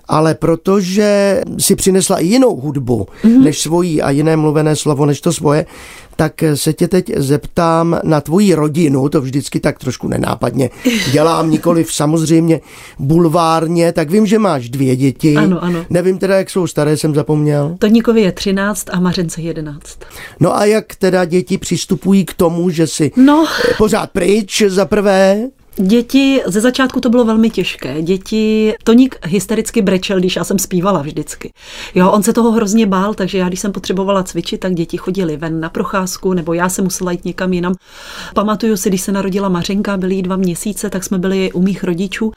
ale 0.08 0.34
protože 0.34 1.40
si 1.58 1.76
přinesla 1.76 2.18
i 2.18 2.26
jinou 2.26 2.56
hudbu 2.56 3.06
mm-hmm. 3.24 3.42
než 3.42 3.60
svojí 3.60 4.02
a 4.02 4.10
jiné 4.10 4.36
mluvené 4.36 4.76
slovo 4.76 5.06
než 5.06 5.20
to 5.20 5.32
svoje, 5.32 5.66
tak 6.16 6.32
se 6.54 6.72
tě 6.72 6.88
teď 6.88 7.12
zeptám 7.16 8.00
na 8.04 8.20
tvoji 8.20 8.54
rodinu, 8.54 9.08
to 9.08 9.20
vždycky 9.20 9.60
tak 9.60 9.78
trošku 9.78 10.08
nenápadně 10.08 10.70
dělám, 11.12 11.50
nikoliv 11.50 11.92
samozřejmě 11.92 12.60
bulvárně, 12.98 13.92
tak 13.92 14.10
vím, 14.10 14.26
že 14.26 14.38
máš 14.38 14.68
dvě 14.68 14.96
děti. 14.96 15.36
Ano, 15.36 15.64
ano. 15.64 15.84
Nevím 15.90 16.18
teda, 16.18 16.36
jak 16.36 16.50
jsou 16.50 16.66
staré, 16.66 16.96
jsem 16.96 17.14
zapomněl. 17.14 17.76
Toníkovi 17.78 18.20
je 18.20 18.32
13 18.32 18.86
a 18.92 19.00
Mařence 19.00 19.42
11. 19.42 19.98
No 20.40 20.56
a 20.56 20.64
jak 20.64 20.94
teda 20.94 21.24
děti 21.24 21.58
přistupují 21.58 22.24
k 22.24 22.34
tomu, 22.34 22.70
že 22.70 22.86
si 22.86 23.10
no. 23.16 23.46
pořád 23.78 24.10
pryč 24.10 24.62
za 24.66 24.84
prvé? 24.84 25.48
Děti, 25.78 26.42
ze 26.46 26.60
začátku 26.60 27.00
to 27.00 27.10
bylo 27.10 27.24
velmi 27.24 27.50
těžké. 27.50 28.02
Děti, 28.02 28.74
Toník 28.84 29.18
hystericky 29.24 29.82
brečel, 29.82 30.18
když 30.18 30.36
já 30.36 30.44
jsem 30.44 30.58
zpívala 30.58 31.02
vždycky. 31.02 31.52
Jo, 31.94 32.10
on 32.10 32.22
se 32.22 32.32
toho 32.32 32.50
hrozně 32.50 32.86
bál, 32.86 33.14
takže 33.14 33.38
já, 33.38 33.48
když 33.48 33.60
jsem 33.60 33.72
potřebovala 33.72 34.22
cvičit, 34.22 34.60
tak 34.60 34.74
děti 34.74 34.96
chodili 34.96 35.36
ven 35.36 35.60
na 35.60 35.68
procházku, 35.68 36.32
nebo 36.32 36.52
já 36.52 36.68
se 36.68 36.82
musela 36.82 37.12
jít 37.12 37.24
někam 37.24 37.52
jinam. 37.52 37.74
Pamatuju 38.34 38.76
si, 38.76 38.88
když 38.88 39.00
se 39.00 39.12
narodila 39.12 39.48
Mařenka, 39.48 39.96
byly 39.96 40.14
jí 40.14 40.22
dva 40.22 40.36
měsíce, 40.36 40.90
tak 40.90 41.04
jsme 41.04 41.18
byli 41.18 41.52
u 41.52 41.62
mých 41.62 41.84
rodičů 41.84 42.32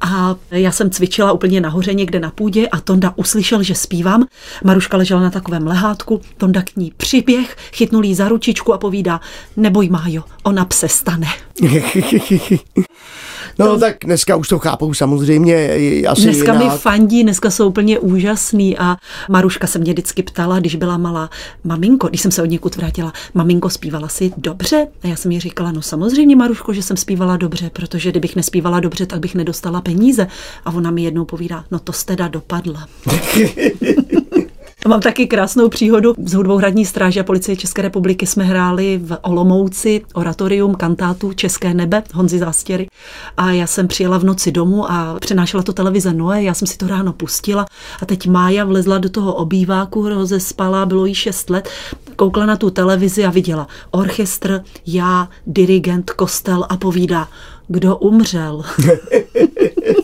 a 0.00 0.36
já 0.50 0.72
jsem 0.72 0.90
cvičila 0.90 1.32
úplně 1.32 1.60
nahoře 1.60 1.94
někde 1.94 2.20
na 2.20 2.30
půdě 2.30 2.68
a 2.68 2.80
Tonda 2.80 3.12
uslyšel, 3.16 3.62
že 3.62 3.74
zpívám. 3.74 4.26
Maruška 4.64 4.96
ležela 4.96 5.20
na 5.20 5.30
takovém 5.30 5.66
lehátku, 5.66 6.20
Tonda 6.36 6.62
k 6.62 6.76
ní 6.76 6.92
přiběh, 6.96 7.56
chytnul 7.72 8.04
jí 8.04 8.14
za 8.14 8.28
ručičku 8.28 8.72
a 8.72 8.78
povídá, 8.78 9.20
neboj 9.56 9.88
Májo, 9.88 10.22
ona 10.42 10.64
pse 10.64 10.88
stane. 10.88 11.26
No 13.58 13.66
to... 13.66 13.78
tak 13.78 13.96
dneska 14.04 14.36
už 14.36 14.48
to 14.48 14.58
chápou 14.58 14.94
samozřejmě 14.94 15.70
asi 16.08 16.22
Dneska 16.22 16.52
jinak. 16.52 16.72
mi 16.72 16.78
fandí, 16.78 17.22
dneska 17.22 17.50
jsou 17.50 17.68
úplně 17.68 17.98
úžasný 17.98 18.78
a 18.78 18.96
Maruška 19.28 19.66
se 19.66 19.78
mě 19.78 19.92
vždycky 19.92 20.22
ptala, 20.22 20.60
když 20.60 20.76
byla 20.76 20.96
malá, 20.96 21.30
maminko, 21.64 22.08
když 22.08 22.20
jsem 22.20 22.30
se 22.30 22.42
od 22.42 22.46
někud 22.46 22.76
vrátila, 22.76 23.12
maminko, 23.34 23.70
zpívala 23.70 24.08
si 24.08 24.32
dobře? 24.36 24.86
A 25.02 25.06
já 25.06 25.16
jsem 25.16 25.32
jí 25.32 25.40
říkala, 25.40 25.72
no 25.72 25.82
samozřejmě 25.82 26.36
Maruško, 26.36 26.72
že 26.72 26.82
jsem 26.82 26.96
zpívala 26.96 27.36
dobře, 27.36 27.70
protože 27.72 28.10
kdybych 28.10 28.36
nespívala 28.36 28.80
dobře, 28.80 29.06
tak 29.06 29.20
bych 29.20 29.34
nedostala 29.34 29.80
peníze. 29.80 30.26
A 30.64 30.70
ona 30.72 30.90
mi 30.90 31.02
jednou 31.02 31.24
povídá, 31.24 31.64
no 31.70 31.78
to 31.78 31.92
teda 32.04 32.28
dopadla. 32.28 32.86
Mám 34.88 35.00
taky 35.00 35.26
krásnou 35.26 35.68
příhodu. 35.68 36.14
S 36.24 36.32
hudbou 36.32 36.56
Hradní 36.56 36.84
stráže 36.84 37.20
a 37.20 37.24
policie 37.24 37.56
České 37.56 37.82
republiky 37.82 38.26
jsme 38.26 38.44
hráli 38.44 39.00
v 39.02 39.18
Olomouci 39.22 40.02
oratorium 40.14 40.74
kantátu 40.74 41.32
České 41.32 41.74
nebe 41.74 42.02
Honzi 42.14 42.38
Zástěry. 42.38 42.88
A 43.36 43.50
já 43.50 43.66
jsem 43.66 43.88
přijela 43.88 44.18
v 44.18 44.24
noci 44.24 44.52
domů 44.52 44.90
a 44.90 45.16
přenášela 45.20 45.62
to 45.62 45.72
televize 45.72 46.12
Noé, 46.12 46.42
já 46.42 46.54
jsem 46.54 46.68
si 46.68 46.78
to 46.78 46.86
ráno 46.86 47.12
pustila 47.12 47.66
a 48.02 48.06
teď 48.06 48.26
Mája 48.26 48.64
vlezla 48.64 48.98
do 48.98 49.08
toho 49.08 49.34
obýváku, 49.34 50.08
rozespala, 50.08 50.86
bylo 50.86 51.06
jí 51.06 51.14
6 51.14 51.50
let, 51.50 51.68
koukla 52.16 52.46
na 52.46 52.56
tu 52.56 52.70
televizi 52.70 53.24
a 53.24 53.30
viděla 53.30 53.66
orchestr, 53.90 54.62
já, 54.86 55.28
dirigent, 55.46 56.10
kostel 56.10 56.66
a 56.68 56.76
povídá, 56.76 57.28
kdo 57.68 57.96
umřel. 57.96 58.62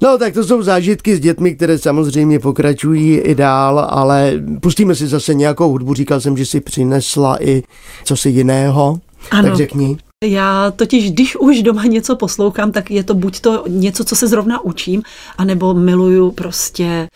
No, 0.00 0.18
tak 0.18 0.34
to 0.34 0.44
jsou 0.44 0.62
zážitky 0.62 1.16
s 1.16 1.20
dětmi, 1.20 1.54
které 1.54 1.78
samozřejmě 1.78 2.38
pokračují 2.38 3.16
i 3.16 3.34
dál, 3.34 3.86
ale 3.90 4.32
pustíme 4.60 4.94
si 4.94 5.06
zase 5.06 5.34
nějakou 5.34 5.70
hudbu. 5.70 5.94
Říkal 5.94 6.20
jsem, 6.20 6.36
že 6.36 6.46
si 6.46 6.60
přinesla 6.60 7.44
i 7.44 7.62
co 8.04 8.16
si 8.16 8.28
jiného. 8.28 9.00
Ano. 9.30 9.48
Tak 9.48 9.56
řekni. 9.56 9.96
Já 10.24 10.70
totiž, 10.70 11.10
když 11.10 11.36
už 11.36 11.62
doma 11.62 11.84
něco 11.84 12.16
poslouchám, 12.16 12.72
tak 12.72 12.90
je 12.90 13.04
to 13.04 13.14
buď 13.14 13.40
to 13.40 13.64
něco, 13.68 14.04
co 14.04 14.16
se 14.16 14.26
zrovna 14.26 14.64
učím, 14.64 15.02
anebo 15.36 15.74
miluju 15.74 16.30
prostě 16.30 17.08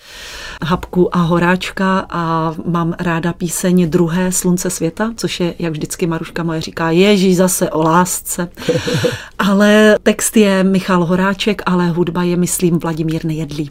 Habku 0.65 1.17
a 1.17 1.19
Horáčka 1.19 2.07
a 2.11 2.55
mám 2.67 2.95
ráda 3.01 3.33
píseň 3.33 3.91
Druhé 3.91 4.33
slunce 4.33 4.71
světa, 4.71 5.13
což 5.17 5.41
je, 5.41 5.55
jak 5.59 5.73
vždycky 5.73 6.07
Maruška 6.07 6.43
moje 6.43 6.61
říká, 6.61 6.91
Ježíš 6.91 7.37
zase 7.37 7.71
o 7.71 7.83
lásce. 7.83 8.49
ale 9.39 9.97
text 10.03 10.37
je 10.37 10.65
Michal 10.65 11.05
Horáček, 11.05 11.63
ale 11.67 11.89
hudba 11.89 12.23
je, 12.23 12.37
myslím, 12.37 12.79
Vladimír 12.79 13.25
Nejedlý. 13.25 13.71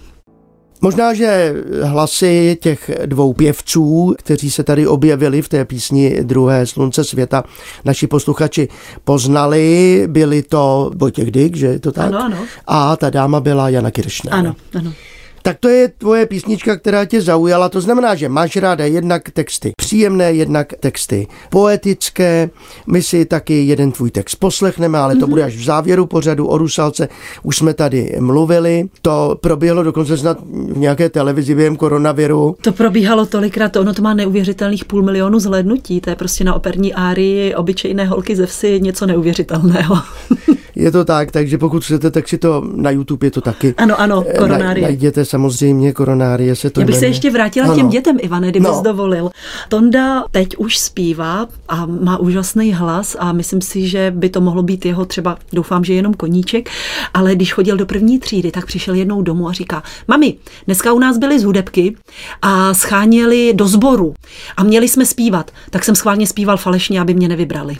Možná, 0.81 1.13
že 1.13 1.53
hlasy 1.83 2.57
těch 2.61 2.91
dvou 3.05 3.33
pěvců, 3.33 4.15
kteří 4.17 4.51
se 4.51 4.63
tady 4.63 4.87
objevili 4.87 5.41
v 5.41 5.49
té 5.49 5.65
písni 5.65 6.23
Druhé 6.23 6.65
slunce 6.65 7.03
světa, 7.03 7.43
naši 7.85 8.07
posluchači 8.07 8.67
poznali, 9.03 10.03
byli 10.07 10.43
to 10.43 10.91
Vojtěch 10.95 11.31
Dyk, 11.31 11.55
že 11.55 11.67
je 11.67 11.79
to 11.79 11.91
tak? 11.91 12.07
Ano, 12.07 12.23
ano. 12.23 12.37
A 12.67 12.95
ta 12.95 13.09
dáma 13.09 13.39
byla 13.39 13.69
Jana 13.69 13.91
Kiršner. 13.91 14.33
Ano, 14.33 14.55
ano. 14.73 14.93
Tak 15.41 15.57
to 15.59 15.69
je 15.69 15.87
tvoje 15.87 16.25
písnička, 16.25 16.77
která 16.77 17.05
tě 17.05 17.21
zaujala. 17.21 17.69
To 17.69 17.81
znamená, 17.81 18.15
že 18.15 18.29
máš 18.29 18.55
ráda 18.55 18.85
jednak 18.85 19.29
texty 19.29 19.71
příjemné, 19.77 20.33
jednak 20.33 20.73
texty 20.79 21.27
poetické. 21.49 22.49
My 22.87 23.01
si 23.01 23.25
taky 23.25 23.65
jeden 23.65 23.91
tvůj 23.91 24.11
text 24.11 24.35
poslechneme, 24.35 24.97
ale 24.97 25.15
to 25.15 25.25
mm-hmm. 25.25 25.29
bude 25.29 25.43
až 25.43 25.55
v 25.55 25.63
závěru 25.63 26.05
pořadu 26.05 26.47
o 26.47 26.57
Rusalce. 26.57 27.09
Už 27.43 27.57
jsme 27.57 27.73
tady 27.73 28.15
mluvili. 28.19 28.89
To 29.01 29.37
proběhlo 29.41 29.83
dokonce 29.83 30.17
snad 30.17 30.37
v 30.71 30.77
nějaké 30.77 31.09
televizi 31.09 31.55
během 31.55 31.75
koronaviru. 31.75 32.55
To 32.61 32.71
probíhalo 32.71 33.25
tolikrát, 33.25 33.75
ono 33.75 33.93
to 33.93 34.01
má 34.01 34.13
neuvěřitelných 34.13 34.85
půl 34.85 35.03
milionu 35.03 35.39
zhlédnutí. 35.39 36.01
To 36.01 36.09
je 36.09 36.15
prostě 36.15 36.43
na 36.43 36.53
operní 36.53 36.93
árii 36.93 37.55
obyčejné 37.55 38.05
holky 38.05 38.35
ze 38.35 38.45
vsi 38.45 38.79
něco 38.81 39.05
neuvěřitelného. 39.05 39.95
je 40.75 40.91
to 40.91 41.05
tak, 41.05 41.31
takže 41.31 41.57
pokud 41.57 41.83
chcete, 41.83 42.11
tak 42.11 42.27
si 42.27 42.37
to 42.37 42.63
na 42.75 42.91
YouTube 42.91 43.27
je 43.27 43.31
to 43.31 43.41
taky. 43.41 43.73
Ano, 43.77 44.01
ano, 44.01 44.25
koronárie. 44.37 44.87
Najděte 44.87 45.25
samozřejmě 45.25 45.93
koronárie 45.93 46.55
se 46.55 46.69
to 46.69 46.79
Já 46.81 46.85
bych 46.85 46.95
jmenuje. 46.95 46.99
se 46.99 47.05
ještě 47.05 47.31
vrátila 47.31 47.65
ano. 47.67 47.75
těm 47.75 47.89
dětem, 47.89 48.17
Ivane, 48.21 48.49
kdyby 48.49 48.65
no. 48.65 48.81
dovolil. 48.83 49.29
Tonda 49.69 50.23
teď 50.31 50.57
už 50.57 50.77
zpívá 50.77 51.47
a 51.67 51.85
má 51.85 52.17
úžasný 52.17 52.73
hlas 52.73 53.15
a 53.19 53.31
myslím 53.31 53.61
si, 53.61 53.87
že 53.87 54.13
by 54.15 54.29
to 54.29 54.41
mohlo 54.41 54.63
být 54.63 54.85
jeho 54.85 55.05
třeba, 55.05 55.37
doufám, 55.53 55.83
že 55.83 55.93
jenom 55.93 56.13
koníček, 56.13 56.69
ale 57.13 57.35
když 57.35 57.53
chodil 57.53 57.77
do 57.77 57.85
první 57.85 58.19
třídy, 58.19 58.51
tak 58.51 58.65
přišel 58.65 58.95
jednou 58.95 59.21
domů 59.21 59.49
a 59.49 59.51
říká, 59.53 59.83
mami, 60.07 60.33
dneska 60.65 60.93
u 60.93 60.99
nás 60.99 61.17
byly 61.17 61.39
z 61.39 61.43
hudebky 61.43 61.95
a 62.41 62.73
scháněli 62.73 63.53
do 63.53 63.67
sboru 63.67 64.13
a 64.57 64.63
měli 64.63 64.87
jsme 64.87 65.05
zpívat, 65.05 65.51
tak 65.69 65.85
jsem 65.85 65.95
schválně 65.95 66.27
zpíval 66.27 66.57
falešně, 66.57 67.01
aby 67.01 67.13
mě 67.13 67.27
nevybrali. 67.27 67.77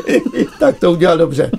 tak 0.58 0.78
to 0.78 0.92
udělal 0.92 1.18
dobře. 1.18 1.50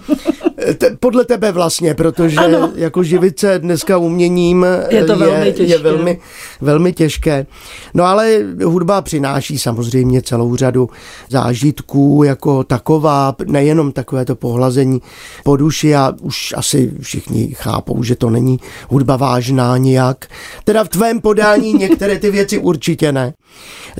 Te, 0.77 0.97
podle 0.99 1.25
tebe 1.25 1.51
vlastně, 1.51 1.93
protože 1.93 2.37
ano. 2.37 2.71
jako 2.75 3.03
živit 3.03 3.39
se 3.39 3.59
dneska 3.59 3.97
uměním 3.97 4.65
je, 4.89 5.05
to 5.05 5.17
velmi 5.17 5.45
je, 5.45 5.53
těžké. 5.53 5.73
je 5.73 5.77
velmi, 5.77 6.19
velmi 6.61 6.93
těžké. 6.93 7.45
No 7.93 8.03
ale 8.03 8.39
hudba 8.63 9.01
přináší 9.01 9.59
samozřejmě 9.59 10.21
celou 10.21 10.55
řadu 10.55 10.89
zážitků 11.29 12.23
jako 12.25 12.63
taková, 12.63 13.35
nejenom 13.45 13.91
takové 13.91 14.25
to 14.25 14.35
pohlazení 14.35 15.01
po 15.43 15.57
duši 15.57 15.95
a 15.95 16.13
už 16.21 16.53
asi 16.57 16.91
všichni 17.01 17.47
chápou, 17.53 18.03
že 18.03 18.15
to 18.15 18.29
není 18.29 18.59
hudba 18.89 19.15
vážná 19.15 19.77
nijak. 19.77 20.27
Teda 20.63 20.83
v 20.83 20.89
tvém 20.89 21.21
podání 21.21 21.73
některé 21.79 22.19
ty 22.19 22.31
věci 22.31 22.57
určitě 22.57 23.11
ne. 23.11 23.33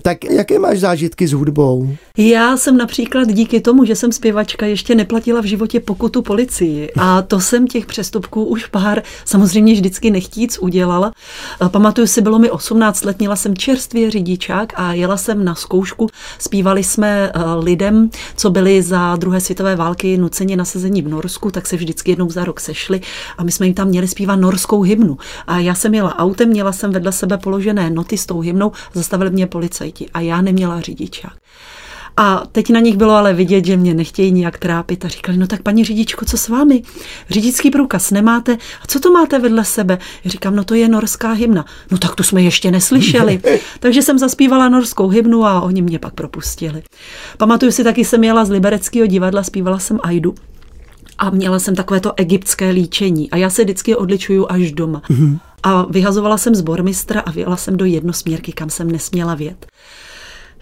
Tak 0.02 0.26
jaké 0.26 0.60
máš 0.60 0.80
zážitky 0.80 1.28
s 1.28 1.34
hudbou? 1.34 1.95
Já 2.17 2.58
jsem 2.58 2.78
například 2.78 3.28
díky 3.28 3.62
tomu, 3.62 3.86
že 3.86 3.95
jsem 3.95 4.12
zpěvačka, 4.12 4.65
ještě 4.65 4.95
neplatila 4.95 5.41
v 5.41 5.45
životě 5.45 5.80
pokutu 5.80 6.21
policii. 6.51 6.91
A 6.99 7.21
to 7.21 7.39
jsem 7.39 7.67
těch 7.67 7.85
přestupků 7.85 8.43
už 8.43 8.65
pár 8.65 9.03
samozřejmě 9.25 9.73
vždycky 9.73 10.11
nechtíc 10.11 10.57
udělala. 10.61 11.11
Pamatuju 11.67 12.07
si, 12.07 12.21
bylo 12.21 12.39
mi 12.39 12.51
18 12.51 13.05
let, 13.05 13.19
měla 13.19 13.35
jsem 13.35 13.57
čerstvě 13.57 14.11
řidičák 14.11 14.73
a 14.75 14.93
jela 14.93 15.17
jsem 15.17 15.45
na 15.45 15.55
zkoušku. 15.55 16.09
Zpívali 16.39 16.83
jsme 16.83 17.31
eh, 17.33 17.39
lidem, 17.55 18.09
co 18.35 18.49
byli 18.49 18.81
za 18.81 19.15
druhé 19.15 19.41
světové 19.41 19.75
války 19.75 20.17
nuceni 20.17 20.55
na 20.55 20.65
sezení 20.65 21.01
v 21.01 21.07
Norsku, 21.07 21.51
tak 21.51 21.67
se 21.67 21.75
vždycky 21.75 22.11
jednou 22.11 22.29
za 22.29 22.45
rok 22.45 22.59
sešli 22.59 23.01
a 23.37 23.43
my 23.43 23.51
jsme 23.51 23.65
jim 23.65 23.75
tam 23.75 23.87
měli 23.87 24.07
zpívat 24.07 24.39
norskou 24.39 24.81
hymnu. 24.81 25.17
A 25.47 25.59
já 25.59 25.75
jsem 25.75 25.93
jela 25.93 26.19
autem, 26.19 26.49
měla 26.49 26.71
jsem 26.71 26.91
vedle 26.91 27.11
sebe 27.11 27.37
položené 27.37 27.89
noty 27.89 28.17
s 28.17 28.25
tou 28.25 28.39
hymnou, 28.39 28.71
zastavili 28.93 29.29
mě 29.29 29.47
policajti 29.47 30.09
a 30.13 30.19
já 30.19 30.41
neměla 30.41 30.81
řidičák. 30.81 31.33
A 32.21 32.43
teď 32.51 32.69
na 32.69 32.79
nich 32.79 32.97
bylo 32.97 33.13
ale 33.13 33.34
vidět, 33.34 33.65
že 33.65 33.77
mě 33.77 33.93
nechtějí 33.93 34.31
nijak 34.31 34.57
trápit 34.60 35.05
a 35.05 35.07
říkali, 35.07 35.38
no 35.38 35.47
tak 35.47 35.62
paní 35.62 35.84
řidičko, 35.84 36.25
co 36.25 36.38
s 36.38 36.49
vámi? 36.49 36.84
Řidičský 37.29 37.71
průkaz 37.71 38.12
nemáte? 38.12 38.57
A 38.84 38.88
co 38.88 38.99
to 38.99 39.12
máte 39.12 39.39
vedle 39.39 39.65
sebe? 39.65 39.97
Já 40.23 40.31
říkám, 40.31 40.55
no 40.55 40.63
to 40.63 40.75
je 40.75 40.88
norská 40.88 41.31
hymna. 41.31 41.65
No 41.91 41.97
tak 41.97 42.15
to 42.15 42.23
jsme 42.23 42.41
ještě 42.41 42.71
neslyšeli. 42.71 43.41
Takže 43.79 44.01
jsem 44.01 44.19
zaspívala 44.19 44.69
norskou 44.69 45.07
hymnu 45.07 45.45
a 45.45 45.62
oni 45.62 45.81
mě 45.81 45.99
pak 45.99 46.13
propustili. 46.13 46.84
Pamatuju 47.38 47.71
si 47.71 47.84
taky, 47.84 48.05
jsem 48.05 48.23
jela 48.23 48.45
z 48.45 48.49
Libereckého 48.49 49.07
divadla, 49.07 49.43
zpívala 49.43 49.79
jsem 49.79 49.99
Aidu 50.03 50.36
a 51.17 51.29
měla 51.29 51.60
jsem 51.60 51.75
takové 51.75 51.99
to 51.99 52.13
egyptské 52.17 52.69
líčení 52.69 53.31
a 53.31 53.38
já 53.38 53.49
se 53.49 53.63
vždycky 53.63 53.95
odličuju 53.95 54.45
až 54.49 54.71
doma. 54.71 55.01
Mm-hmm. 55.10 55.39
A 55.63 55.86
vyhazovala 55.89 56.38
jsem 56.38 56.55
z 56.55 56.62
bormistra 56.62 57.21
a 57.21 57.31
vyjela 57.31 57.57
jsem 57.57 57.77
do 57.77 57.86
jednosměrky, 57.86 58.51
kam 58.51 58.69
jsem 58.69 58.91
nesměla 58.91 59.36
vět. 59.36 59.65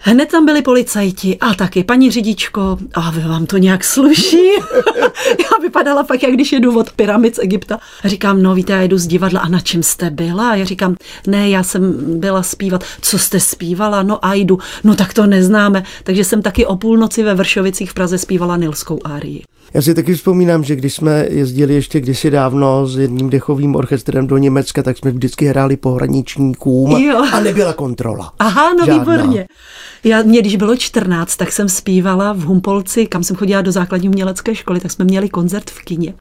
Hned 0.02 0.28
tam 0.28 0.46
byli 0.46 0.62
policajti 0.62 1.38
a 1.40 1.54
taky 1.54 1.84
paní 1.84 2.10
řidičko, 2.10 2.78
a 2.94 3.10
vy 3.10 3.20
vám 3.20 3.46
to 3.46 3.58
nějak 3.58 3.84
sluší? 3.84 4.46
já 5.26 5.62
vypadala 5.62 6.02
pak, 6.02 6.22
jak 6.22 6.32
když 6.32 6.52
jedu 6.52 6.78
od 6.78 6.92
pyramid 6.92 7.34
z 7.34 7.38
Egypta. 7.38 7.78
A 8.04 8.08
říkám, 8.08 8.42
no 8.42 8.54
víte, 8.54 8.72
já 8.72 8.80
jedu 8.80 8.98
z 8.98 9.06
divadla 9.06 9.40
a 9.40 9.48
na 9.48 9.60
čem 9.60 9.82
jste 9.82 10.10
byla? 10.10 10.50
A 10.50 10.54
já 10.54 10.64
říkám, 10.64 10.96
ne, 11.26 11.48
já 11.48 11.62
jsem 11.62 11.94
byla 12.20 12.42
zpívat. 12.42 12.84
Co 13.00 13.18
jste 13.18 13.40
zpívala? 13.40 14.02
No 14.02 14.24
a 14.24 14.34
jdu. 14.34 14.58
No 14.84 14.94
tak 14.94 15.14
to 15.14 15.26
neznáme. 15.26 15.84
Takže 16.04 16.24
jsem 16.24 16.42
taky 16.42 16.66
o 16.66 16.76
půlnoci 16.76 17.22
ve 17.22 17.34
Vršovicích 17.34 17.90
v 17.90 17.94
Praze 17.94 18.18
zpívala 18.18 18.56
Nilskou 18.56 18.98
árii. 19.04 19.42
Já 19.74 19.82
si 19.82 19.94
taky 19.94 20.14
vzpomínám, 20.14 20.64
že 20.64 20.76
když 20.76 20.94
jsme 20.94 21.26
jezdili 21.30 21.74
ještě 21.74 22.00
kdysi 22.00 22.30
dávno 22.30 22.86
s 22.86 22.98
jedním 22.98 23.30
dechovým 23.30 23.76
orchestrem 23.76 24.26
do 24.26 24.38
Německa, 24.38 24.82
tak 24.82 24.98
jsme 24.98 25.10
vždycky 25.10 25.46
hráli 25.46 25.76
pohraničníkům 25.76 26.90
jo. 26.90 27.24
a 27.32 27.40
nebyla 27.40 27.72
kontrola. 27.72 28.32
Aha, 28.38 28.74
no 28.74 28.86
Žádná. 28.86 28.98
výborně. 28.98 29.46
Já, 30.04 30.22
mě, 30.22 30.40
když 30.40 30.56
bylo 30.56 30.76
14, 30.76 31.36
tak 31.36 31.52
jsem 31.52 31.68
zpívala 31.68 32.32
v 32.32 32.40
Humpolci, 32.40 33.06
kam 33.06 33.22
jsem 33.22 33.36
chodila 33.36 33.62
do 33.62 33.72
základní 33.72 34.08
umělecké 34.08 34.54
školy, 34.54 34.80
tak 34.80 34.90
jsme 34.90 35.04
měli 35.04 35.28
koncert 35.28 35.70
v 35.70 35.78
kině. 35.84 36.14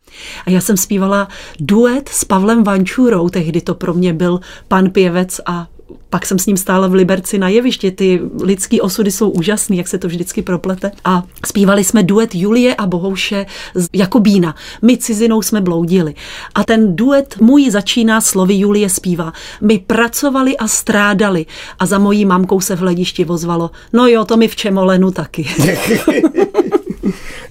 A 0.45 0.49
já 0.49 0.61
jsem 0.61 0.77
zpívala 0.77 1.27
duet 1.59 2.09
s 2.09 2.25
Pavlem 2.25 2.63
Vančurou, 2.63 3.29
tehdy 3.29 3.61
to 3.61 3.75
pro 3.75 3.93
mě 3.93 4.13
byl 4.13 4.39
pan 4.67 4.89
pěvec 4.89 5.41
a 5.45 5.67
pak 6.09 6.25
jsem 6.25 6.39
s 6.39 6.45
ním 6.45 6.57
stála 6.57 6.87
v 6.87 6.93
Liberci 6.93 7.37
na 7.37 7.49
jevišti. 7.49 7.91
Ty 7.91 8.21
lidský 8.41 8.81
osudy 8.81 9.11
jsou 9.11 9.29
úžasný, 9.29 9.77
jak 9.77 9.87
se 9.87 9.97
to 9.97 10.07
vždycky 10.07 10.41
proplete. 10.41 10.91
A 11.05 11.23
zpívali 11.45 11.83
jsme 11.83 12.03
duet 12.03 12.35
Julie 12.35 12.75
a 12.75 12.85
Bohouše 12.85 13.45
z 13.75 13.87
Jakobína. 13.93 14.55
My 14.81 14.97
cizinou 14.97 15.41
jsme 15.41 15.61
bloudili. 15.61 16.13
A 16.55 16.63
ten 16.63 16.95
duet 16.95 17.35
můj 17.41 17.71
začíná 17.71 18.21
slovy 18.21 18.53
Julie 18.53 18.89
zpívá. 18.89 19.33
My 19.61 19.79
pracovali 19.87 20.57
a 20.57 20.67
strádali 20.67 21.45
a 21.79 21.85
za 21.85 21.99
mojí 21.99 22.25
mamkou 22.25 22.61
se 22.61 22.75
v 22.75 22.79
hledišti 22.79 23.23
vozvalo. 23.23 23.71
No 23.93 24.07
jo, 24.07 24.25
to 24.25 24.37
mi 24.37 24.47
v 24.47 24.55
Čemolenu 24.55 25.11
taky. 25.11 25.47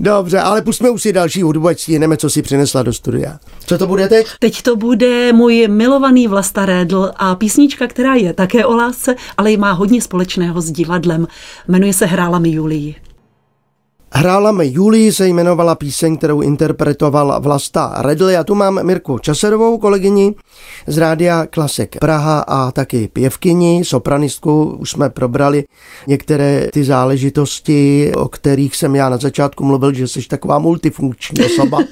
Dobře, 0.00 0.40
ale 0.40 0.62
pustíme 0.62 0.90
už 0.90 1.02
si 1.02 1.12
další 1.12 1.42
hudbu, 1.42 1.68
ať 1.68 1.80
stihneme, 1.80 2.16
co 2.16 2.30
si 2.30 2.42
přinesla 2.42 2.82
do 2.82 2.92
studia. 2.92 3.38
Co 3.66 3.78
to 3.78 3.86
bude 3.86 4.08
teď? 4.08 4.26
Teď 4.38 4.62
to 4.62 4.76
bude 4.76 5.32
můj 5.32 5.68
milovaný 5.68 6.28
Vlasta 6.28 6.66
Rédl 6.66 7.10
a 7.16 7.34
písnička, 7.34 7.86
která 7.86 8.14
je 8.14 8.32
také 8.32 8.66
o 8.66 8.76
lásce, 8.76 9.14
ale 9.36 9.56
má 9.56 9.72
hodně 9.72 10.02
společného 10.02 10.60
s 10.60 10.70
divadlem. 10.70 11.26
Jmenuje 11.68 11.92
se 11.92 12.06
Hrála 12.06 12.38
mi 12.38 12.50
Julii. 12.50 13.07
Hrála 14.12 14.52
mi 14.52 14.66
Julii 14.66 15.12
se 15.12 15.28
jmenovala 15.28 15.74
píseň, 15.74 16.16
kterou 16.16 16.40
interpretoval 16.40 17.40
Vlasta 17.40 17.94
Redl. 17.98 18.28
Já 18.28 18.44
tu 18.44 18.54
mám 18.54 18.86
Mirku 18.86 19.18
Časerovou, 19.18 19.78
kolegyni 19.78 20.34
z 20.86 20.98
rádia 20.98 21.46
Klasik 21.46 21.98
Praha 21.98 22.40
a 22.40 22.70
taky 22.70 23.08
pěvkyni, 23.12 23.84
sopranistku. 23.84 24.76
Už 24.80 24.90
jsme 24.90 25.10
probrali 25.10 25.64
některé 26.06 26.68
ty 26.72 26.84
záležitosti, 26.84 28.12
o 28.16 28.28
kterých 28.28 28.76
jsem 28.76 28.96
já 28.96 29.08
na 29.08 29.16
začátku 29.16 29.64
mluvil, 29.64 29.92
že 29.92 30.08
jsi 30.08 30.28
taková 30.28 30.58
multifunkční 30.58 31.44
osoba. 31.44 31.78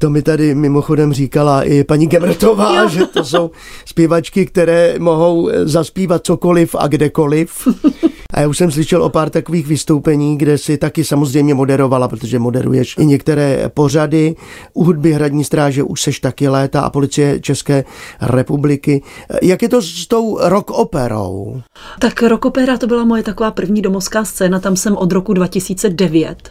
To 0.00 0.10
mi 0.10 0.22
tady 0.22 0.54
mimochodem 0.54 1.12
říkala 1.12 1.62
i 1.62 1.84
paní 1.84 2.06
Gemrtová, 2.06 2.86
že 2.86 3.06
to 3.06 3.24
jsou 3.24 3.50
zpěvačky, 3.84 4.46
které 4.46 4.94
mohou 4.98 5.50
zaspívat 5.64 6.24
cokoliv 6.24 6.76
a 6.78 6.86
kdekoliv. 6.86 7.68
A 8.32 8.40
já 8.40 8.48
už 8.48 8.58
jsem 8.58 8.70
slyšel 8.70 9.02
o 9.02 9.08
pár 9.08 9.30
takových 9.30 9.66
vystoupení, 9.66 10.38
kde 10.38 10.58
si 10.58 10.78
taky 10.78 11.04
samozřejmě 11.04 11.54
moderovala, 11.54 12.08
protože 12.08 12.38
moderuješ 12.38 12.96
i 12.98 13.06
některé 13.06 13.70
pořady. 13.74 14.36
U 14.74 14.84
hudby 14.84 15.12
Hradní 15.12 15.44
stráže 15.44 15.82
už 15.82 16.02
seš 16.02 16.20
taky 16.20 16.48
léta 16.48 16.80
a 16.80 16.90
policie 16.90 17.40
České 17.40 17.84
republiky. 18.20 19.02
Jak 19.42 19.62
je 19.62 19.68
to 19.68 19.82
s 19.82 20.06
tou 20.06 20.38
rock 20.40 20.70
operou? 20.70 21.62
Tak 21.98 22.22
rock 22.22 22.44
opera 22.44 22.76
to 22.76 22.86
byla 22.86 23.04
moje 23.04 23.22
taková 23.22 23.50
první 23.50 23.82
domovská 23.82 24.24
scéna, 24.24 24.60
tam 24.60 24.76
jsem 24.76 24.96
od 24.96 25.12
roku 25.12 25.32
2009. 25.32 26.50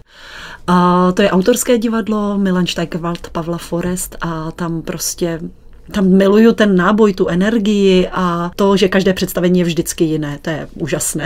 A 0.67 1.11
to 1.11 1.21
je 1.21 1.31
autorské 1.31 1.77
divadlo 1.77 2.37
Milan 2.37 2.67
Steigerwald, 2.67 3.29
Pavla 3.29 3.57
Forest 3.57 4.15
a 4.21 4.51
tam 4.51 4.81
prostě 4.81 5.39
tam 5.91 6.09
miluju 6.17 6.53
ten 6.53 6.75
náboj, 6.75 7.13
tu 7.13 7.27
energii 7.27 8.07
a 8.11 8.51
to, 8.55 8.77
že 8.77 8.87
každé 8.87 9.13
představení 9.13 9.59
je 9.59 9.65
vždycky 9.65 10.03
jiné. 10.03 10.39
To 10.41 10.49
je 10.49 10.67
úžasné. 10.75 11.25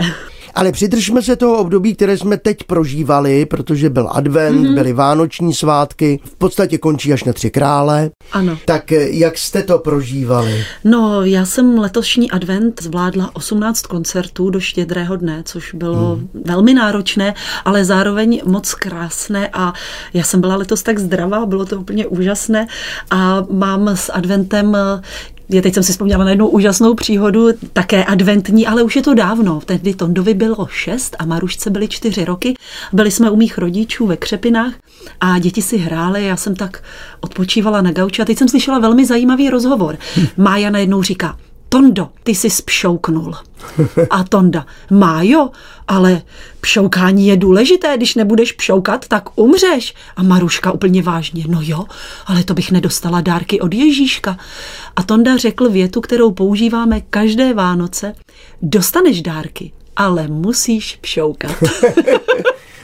Ale 0.54 0.72
přidržme 0.72 1.22
se 1.22 1.36
toho 1.36 1.58
období, 1.58 1.94
které 1.94 2.18
jsme 2.18 2.36
teď 2.36 2.64
prožívali, 2.64 3.46
protože 3.46 3.90
byl 3.90 4.08
advent, 4.12 4.60
mm-hmm. 4.60 4.74
byly 4.74 4.92
vánoční 4.92 5.54
svátky, 5.54 6.20
v 6.24 6.36
podstatě 6.36 6.78
končí 6.78 7.12
až 7.12 7.24
na 7.24 7.32
tři 7.32 7.50
krále. 7.50 8.10
Ano. 8.32 8.58
Tak 8.64 8.92
eh, 8.92 9.08
jak 9.10 9.38
jste 9.38 9.62
to 9.62 9.78
prožívali? 9.78 10.64
No, 10.84 11.22
já 11.22 11.46
jsem 11.46 11.78
letošní 11.78 12.30
advent 12.30 12.82
zvládla 12.82 13.30
18 13.32 13.82
koncertů 13.82 14.50
do 14.50 14.60
štědrého 14.60 15.16
dne, 15.16 15.42
což 15.46 15.74
bylo 15.74 16.16
hmm. 16.16 16.28
velmi 16.44 16.74
náročné, 16.74 17.34
ale 17.64 17.84
zároveň 17.84 18.40
moc 18.44 18.74
krásné 18.74 19.48
a 19.52 19.72
já 20.14 20.22
jsem 20.22 20.40
byla 20.40 20.56
letos 20.56 20.82
tak 20.82 20.98
zdravá, 20.98 21.46
bylo 21.46 21.64
to 21.64 21.80
úplně 21.80 22.06
úžasné 22.06 22.66
a 23.10 23.46
mám 23.50 23.88
s 23.88 24.12
adventem 24.12 24.76
já 25.48 25.62
teď 25.62 25.74
jsem 25.74 25.82
si 25.82 25.92
vzpomněla 25.92 26.24
na 26.24 26.30
jednu 26.30 26.48
úžasnou 26.48 26.94
příhodu, 26.94 27.48
také 27.72 28.04
adventní, 28.04 28.66
ale 28.66 28.82
už 28.82 28.96
je 28.96 29.02
to 29.02 29.14
dávno. 29.14 29.60
Tehdy 29.64 29.94
Tondovi 29.94 30.34
bylo 30.34 30.66
šest 30.66 31.16
a 31.18 31.24
Marušce 31.24 31.70
byly 31.70 31.88
čtyři 31.88 32.24
roky. 32.24 32.54
Byli 32.92 33.10
jsme 33.10 33.30
u 33.30 33.36
mých 33.36 33.58
rodičů 33.58 34.06
ve 34.06 34.16
Křepinách 34.16 34.72
a 35.20 35.38
děti 35.38 35.62
si 35.62 35.76
hrály, 35.76 36.24
já 36.24 36.36
jsem 36.36 36.56
tak 36.56 36.82
odpočívala 37.20 37.80
na 37.80 37.92
gauči 37.92 38.22
a 38.22 38.24
teď 38.24 38.38
jsem 38.38 38.48
slyšela 38.48 38.78
velmi 38.78 39.06
zajímavý 39.06 39.50
rozhovor. 39.50 39.98
Mája 40.36 40.70
najednou 40.70 41.02
říká, 41.02 41.36
Tondo, 41.74 42.08
ty 42.22 42.34
jsi 42.34 42.50
spšouknul. 42.50 43.34
A 44.10 44.24
Tonda, 44.24 44.66
Májo, 44.90 45.50
ale 45.88 46.22
pšoukání 46.60 47.26
je 47.26 47.36
důležité, 47.36 47.96
když 47.96 48.14
nebudeš 48.14 48.52
pšoukat, 48.52 49.08
tak 49.08 49.38
umřeš. 49.38 49.94
A 50.16 50.22
Maruška 50.22 50.72
úplně 50.72 51.02
vážně, 51.02 51.44
no 51.48 51.58
jo, 51.62 51.84
ale 52.26 52.44
to 52.44 52.54
bych 52.54 52.70
nedostala 52.70 53.20
dárky 53.20 53.60
od 53.60 53.74
Ježíška. 53.74 54.36
A 54.96 55.02
Tonda 55.02 55.36
řekl 55.36 55.70
větu, 55.70 56.00
kterou 56.00 56.30
používáme 56.30 57.00
každé 57.00 57.54
Vánoce, 57.54 58.14
dostaneš 58.62 59.22
dárky, 59.22 59.72
ale 59.96 60.28
musíš 60.28 60.98
pšoukat. 61.00 61.56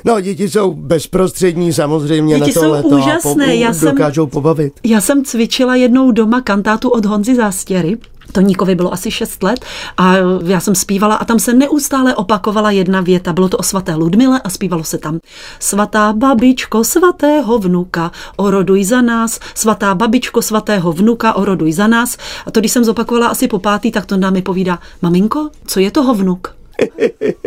No, 0.05 0.21
děti 0.21 0.49
jsou 0.49 0.75
bezprostřední 0.75 1.73
samozřejmě 1.73 2.39
děti 2.39 2.41
na 2.41 2.63
to 2.63 2.83
jsou 2.83 2.97
úžasné. 2.97 3.45
a 3.45 3.49
po, 3.49 3.53
já 3.53 3.73
dokážou 3.91 4.23
jsem, 4.23 4.31
pobavit. 4.31 4.73
Já 4.85 5.01
jsem 5.01 5.25
cvičila 5.25 5.75
jednou 5.75 6.11
doma 6.11 6.41
kantátu 6.41 6.89
od 6.89 7.05
Honzy 7.05 7.35
Zástěry 7.35 7.99
Toníkovi 8.33 8.75
bylo 8.75 8.93
asi 8.93 9.11
6 9.11 9.43
let 9.43 9.65
a 9.97 10.15
já 10.45 10.61
jsem 10.61 10.75
zpívala 10.75 11.15
a 11.15 11.25
tam 11.25 11.39
se 11.39 11.53
neustále 11.53 12.15
opakovala 12.15 12.71
jedna 12.71 13.01
věta. 13.01 13.33
Bylo 13.33 13.49
to 13.49 13.57
o 13.57 13.63
svaté 13.63 13.95
Ludmile 13.95 14.41
a 14.45 14.51
zpívalo 14.51 14.85
se 14.85 14.99
tam 14.99 15.19
Svatá 15.59 16.13
babičko 16.13 16.85
svatého 16.85 17.59
vnuka, 17.59 18.13
oroduj 18.37 18.85
za 18.85 19.03
nás, 19.03 19.41
svatá 19.55 19.95
babičko 19.95 20.43
svatého 20.43 20.93
vnuka, 20.93 21.33
oroduj 21.33 21.73
za 21.73 21.87
nás. 21.87 22.17
A 22.47 22.51
to, 22.51 22.61
když 22.61 22.73
jsem 22.73 22.85
zopakovala 22.85 23.27
asi 23.27 23.49
po 23.49 23.59
pátý, 23.59 23.91
tak 23.91 24.07
to 24.07 24.17
nám 24.17 24.33
mi 24.33 24.43
povídá, 24.43 24.79
maminko, 25.03 25.51
co 25.67 25.81
je 25.81 25.91
toho 25.91 26.15
vnuk? 26.15 26.55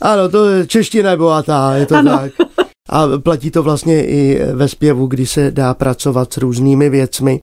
ano, 0.00 0.28
to 0.28 0.44
je 0.44 0.66
čeština 0.66 1.10
je 1.10 1.16
bohatá, 1.16 1.74
je 1.74 1.86
to 1.86 1.96
ano. 1.96 2.10
tak. 2.10 2.32
A 2.88 3.06
platí 3.18 3.50
to 3.50 3.62
vlastně 3.62 4.06
i 4.06 4.40
ve 4.52 4.68
zpěvu, 4.68 5.06
kdy 5.06 5.26
se 5.26 5.50
dá 5.50 5.74
pracovat 5.74 6.32
s 6.32 6.36
různými 6.36 6.90
věcmi. 6.90 7.40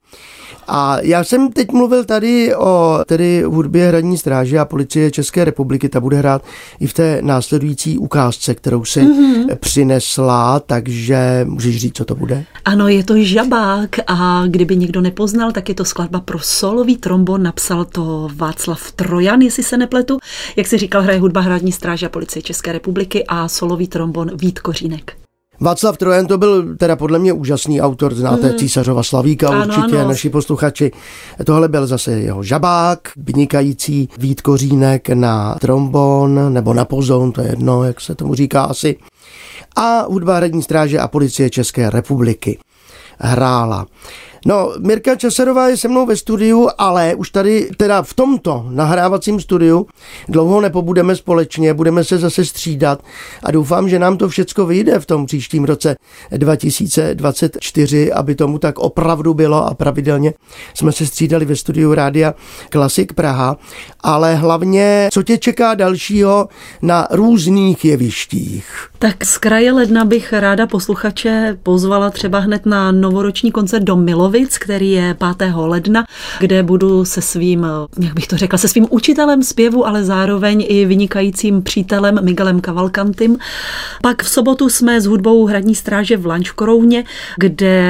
A 0.68 0.98
já 1.02 1.24
jsem 1.24 1.52
teď 1.52 1.72
mluvil 1.72 2.06
tady 2.06 2.56
o 2.56 3.00
tedy 3.08 3.44
hudbě 3.44 3.88
hradní 3.88 4.18
stráže 4.18 4.60
a 4.60 4.66
policie 4.66 5.12
České 5.12 5.46
republiky. 5.46 5.90
Ta 5.90 6.00
bude 6.00 6.18
hrát 6.18 6.44
i 6.80 6.88
v 6.88 6.94
té 6.94 7.20
následující 7.22 7.98
ukázce, 7.98 8.56
kterou 8.56 8.86
si 8.86 9.02
mm-hmm. 9.02 9.56
přinesla, 9.56 10.60
takže 10.60 11.46
můžeš 11.50 11.78
říct, 11.78 11.98
co 11.98 12.06
to 12.06 12.16
bude? 12.16 12.46
Ano, 12.66 12.88
je 12.88 13.04
to 13.04 13.14
žabák 13.18 13.90
a 14.08 14.44
kdyby 14.48 14.76
někdo 14.76 15.02
nepoznal, 15.02 15.52
tak 15.52 15.70
je 15.70 15.76
to 15.76 15.86
skladba 15.86 16.20
pro 16.20 16.40
solový 16.40 16.98
trombon. 16.98 17.44
Napsal 17.44 17.86
to 17.86 18.30
Václav 18.36 18.92
Trojan, 18.92 19.42
jestli 19.42 19.64
se 19.64 19.78
nepletu. 19.78 20.18
Jak 20.56 20.68
si 20.68 20.78
říkal, 20.78 21.02
hraje 21.02 21.20
hudba 21.20 21.42
hradní 21.42 21.72
stráže 21.72 22.06
a 22.06 22.10
policie 22.10 22.44
České 22.44 22.72
republiky 22.72 23.24
a 23.28 23.48
solový 23.48 23.88
trombon 23.88 24.32
Vít 24.38 24.60
Kořínek. 24.60 25.24
Václav 25.64 25.98
Trojan 25.98 26.28
to 26.28 26.38
byl 26.38 26.78
teda 26.78 26.96
podle 26.96 27.20
mě 27.20 27.34
úžasný 27.34 27.82
autor, 27.82 28.16
znáte 28.16 28.52
mm. 28.52 28.58
císařova 28.58 29.04
Slavíka 29.04 29.50
ano, 29.50 29.66
určitě, 29.66 30.00
ano. 30.00 30.10
naši 30.10 30.30
posluchači. 30.30 30.92
Tohle 31.46 31.68
byl 31.68 31.88
zase 31.88 32.12
jeho 32.12 32.44
žabák, 32.44 33.00
vynikající 33.18 34.10
Vít 34.18 34.42
Kořínek 34.42 35.10
na 35.10 35.56
trombon 35.56 36.54
nebo 36.54 36.74
na 36.74 36.86
pozon, 36.86 37.32
to 37.32 37.42
je 37.42 37.48
jedno, 37.48 37.84
jak 37.84 38.02
se 38.02 38.16
tomu 38.16 38.36
říká 38.36 38.64
asi. 38.64 38.98
A 39.76 40.02
hudba 40.02 40.38
hradní 40.38 40.64
stráže 40.64 41.00
a 41.00 41.08
policie 41.08 41.50
České 41.50 41.90
republiky 41.90 42.60
hrála. 43.20 43.86
No, 44.46 44.74
Mirka 44.80 45.16
Časarová 45.16 45.68
je 45.68 45.78
se 45.78 45.88
mnou 45.88 46.06
ve 46.06 46.16
studiu, 46.16 46.70
ale 46.78 47.16
už 47.16 47.30
tady 47.30 47.70
teda 47.78 48.02
v 48.02 48.14
tomto 48.14 48.66
nahrávacím 48.70 49.40
studiu 49.40 49.88
dlouho 50.30 50.62
nepobudeme 50.62 51.16
společně, 51.16 51.74
budeme 51.74 52.04
se 52.04 52.18
zase 52.18 52.46
střídat 52.46 53.04
a 53.44 53.52
doufám, 53.52 53.90
že 53.90 54.00
nám 54.00 54.18
to 54.18 54.30
všecko 54.30 54.66
vyjde 54.66 55.00
v 55.00 55.06
tom 55.06 55.26
příštím 55.26 55.64
roce 55.64 55.96
2024, 56.32 58.14
aby 58.14 58.36
tomu 58.36 58.60
tak 58.60 58.80
opravdu 58.80 59.34
bylo 59.34 59.66
a 59.66 59.74
pravidelně 59.74 60.34
jsme 60.74 60.92
se 60.92 61.06
střídali 61.06 61.46
ve 61.46 61.56
studiu 61.56 61.94
Rádia 61.94 62.34
Klasik 62.70 63.14
Praha, 63.14 63.58
ale 64.00 64.36
hlavně, 64.36 65.10
co 65.12 65.24
tě 65.24 65.38
čeká 65.38 65.74
dalšího 65.74 66.48
na 66.82 67.08
různých 67.12 67.86
jevištích? 67.86 68.93
Tak 69.04 69.26
z 69.26 69.38
kraje 69.38 69.72
ledna 69.72 70.06
bych 70.06 70.34
ráda 70.34 70.68
posluchače 70.68 71.58
pozvala 71.64 72.10
třeba 72.10 72.40
hned 72.40 72.66
na 72.66 72.92
novoroční 72.92 73.52
koncert 73.52 73.84
do 73.84 73.96
Milovic, 73.96 74.58
který 74.58 74.92
je 74.92 75.18
5. 75.38 75.54
ledna, 75.56 76.06
kde 76.40 76.64
budu 76.64 77.06
se 77.06 77.22
svým, 77.22 77.68
jak 78.00 78.14
bych 78.14 78.28
to 78.28 78.38
řekla, 78.38 78.58
se 78.58 78.68
svým 78.68 78.88
učitelem 78.90 79.44
zpěvu, 79.44 79.88
ale 79.88 80.04
zároveň 80.04 80.66
i 80.68 80.86
vynikajícím 80.86 81.64
přítelem 81.64 82.20
Miguelem 82.22 82.62
Cavalcantym. 82.62 83.38
Pak 84.02 84.24
v 84.24 84.30
sobotu 84.30 84.70
jsme 84.70 85.02
s 85.02 85.06
hudbou 85.06 85.46
Hradní 85.46 85.76
stráže 85.76 86.18
v 86.18 86.26
Lunch 86.26 86.52
Krouně, 86.52 87.04
kde 87.38 87.84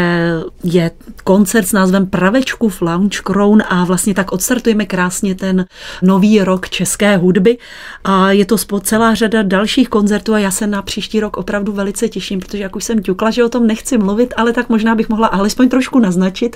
je 0.64 0.92
koncert 1.24 1.68
s 1.68 1.72
názvem 1.72 2.06
Pravečku 2.06 2.70
v 2.70 2.82
Lounge 2.82 3.22
Crown 3.24 3.64
a 3.70 3.86
vlastně 3.86 4.14
tak 4.14 4.32
odstartujeme 4.32 4.86
krásně 4.86 5.36
ten 5.36 5.66
nový 6.02 6.42
rok 6.42 6.70
české 6.70 7.18
hudby 7.18 7.58
a 8.04 8.32
je 8.32 8.46
to 8.46 8.58
celá 8.58 9.16
řada 9.16 9.44
dalších 9.44 9.90
koncertů 9.90 10.34
a 10.34 10.40
já 10.40 10.52
se 10.52 10.68
na 10.68 10.82
příští 10.82 11.03
rok 11.20 11.38
opravdu 11.38 11.72
velice 11.72 12.10
těším, 12.10 12.40
protože 12.40 12.64
jak 12.64 12.76
už 12.76 12.84
jsem 12.84 13.04
ťukla, 13.04 13.32
že 13.32 13.44
o 13.44 13.50
tom 13.50 13.68
nechci 13.68 13.98
mluvit, 13.98 14.34
ale 14.38 14.54
tak 14.54 14.70
možná 14.70 14.96
bych 14.96 15.10
mohla 15.10 15.28
alespoň 15.28 15.70
trošku 15.70 16.00
naznačit. 16.00 16.56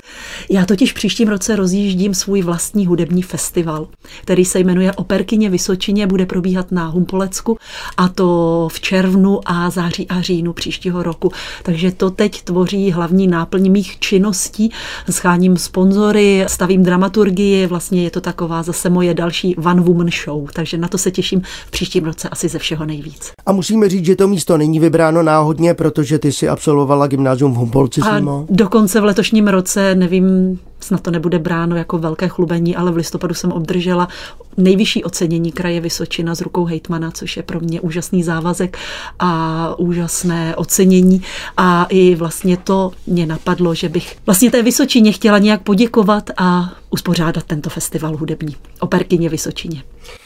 Já 0.50 0.66
totiž 0.66 0.92
příštím 0.92 1.28
roce 1.28 1.56
rozjíždím 1.56 2.14
svůj 2.14 2.42
vlastní 2.42 2.86
hudební 2.86 3.22
festival, 3.22 3.88
který 4.22 4.44
se 4.44 4.58
jmenuje 4.60 4.92
Operkyně 4.92 5.50
Vysočině, 5.50 6.06
bude 6.06 6.26
probíhat 6.26 6.72
na 6.72 6.86
Humpolecku 6.86 7.58
a 7.96 8.08
to 8.08 8.68
v 8.72 8.80
červnu 8.80 9.40
a 9.46 9.70
září 9.70 10.08
a 10.08 10.20
říjnu 10.20 10.52
příštího 10.52 11.02
roku. 11.02 11.32
Takže 11.62 11.92
to 11.92 12.10
teď 12.10 12.42
tvoří 12.42 12.90
hlavní 12.90 13.26
náplň 13.26 13.70
mých 13.70 13.98
činností. 13.98 14.70
Scháním 15.10 15.56
sponzory, 15.56 16.44
stavím 16.48 16.82
dramaturgii, 16.82 17.66
vlastně 17.66 18.04
je 18.04 18.10
to 18.10 18.20
taková 18.20 18.62
zase 18.62 18.90
moje 18.90 19.14
další 19.14 19.56
one 19.56 19.80
woman 19.80 20.10
show, 20.24 20.48
takže 20.52 20.78
na 20.78 20.88
to 20.88 20.98
se 20.98 21.10
těším 21.10 21.42
v 21.66 21.70
příštím 21.70 22.04
roce 22.04 22.28
asi 22.28 22.48
ze 22.48 22.58
všeho 22.58 22.84
nejvíc. 22.84 23.32
A 23.46 23.52
musíme 23.52 23.88
říct, 23.88 24.04
že 24.04 24.16
to 24.16 24.28
místo 24.38 24.58
není 24.58 24.80
vybráno 24.80 25.22
náhodně, 25.22 25.74
protože 25.74 26.18
ty 26.18 26.32
si 26.32 26.48
absolvovala 26.48 27.06
gymnázium 27.06 27.52
v 27.52 27.56
Humpolci. 27.56 28.00
A 28.00 28.20
dokonce 28.48 29.00
v 29.00 29.04
letošním 29.04 29.48
roce, 29.48 29.94
nevím, 29.94 30.58
snad 30.80 31.00
to 31.00 31.10
nebude 31.10 31.38
bráno 31.38 31.76
jako 31.76 31.98
velké 31.98 32.28
chlubení, 32.28 32.76
ale 32.76 32.92
v 32.92 32.96
listopadu 32.96 33.34
jsem 33.34 33.52
obdržela 33.52 34.08
nejvyšší 34.56 35.04
ocenění 35.04 35.52
kraje 35.52 35.80
Vysočina 35.80 36.34
z 36.34 36.40
rukou 36.40 36.64
hejtmana, 36.64 37.10
což 37.10 37.36
je 37.36 37.42
pro 37.42 37.60
mě 37.60 37.80
úžasný 37.80 38.22
závazek 38.22 38.78
a 39.18 39.74
úžasné 39.78 40.56
ocenění. 40.56 41.22
A 41.56 41.86
i 41.88 42.14
vlastně 42.14 42.56
to 42.56 42.92
mě 43.06 43.26
napadlo, 43.26 43.74
že 43.74 43.88
bych 43.88 44.16
vlastně 44.26 44.50
té 44.50 44.62
Vysočině 44.62 45.12
chtěla 45.12 45.38
nějak 45.38 45.62
poděkovat 45.62 46.30
a 46.36 46.72
uspořádat 46.90 47.44
tento 47.44 47.70
festival 47.70 48.16
hudební. 48.16 48.56
Operkyně 48.80 49.28
Vysočině. 49.28 49.82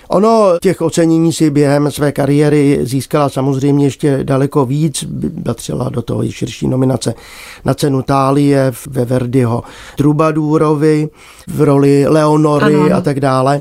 Ono 0.09 0.59
těch 0.63 0.81
ocenění 0.81 1.33
si 1.33 1.51
během 1.51 1.91
své 1.91 2.13
kariéry 2.13 2.79
získala 2.83 3.29
samozřejmě 3.29 3.87
ještě 3.87 4.19
daleko 4.23 4.67
víc, 4.67 5.05
patřila 5.45 5.89
do 5.89 6.03
toho 6.03 6.25
i 6.25 6.33
širší 6.33 6.69
nominace 6.69 7.15
na 7.65 7.75
cenu 7.75 8.03
Tálie 8.03 8.73
ve 8.87 9.05
Verdiho 9.05 9.63
Trubadu 9.97 10.42
Trubadůrovi 10.43 11.09
v 11.47 11.61
roli 11.61 12.05
Leonory 12.09 12.75
Ano, 12.75 12.85
ano. 12.85 12.97
a 12.97 13.01
tak 13.01 13.21
dále. 13.21 13.61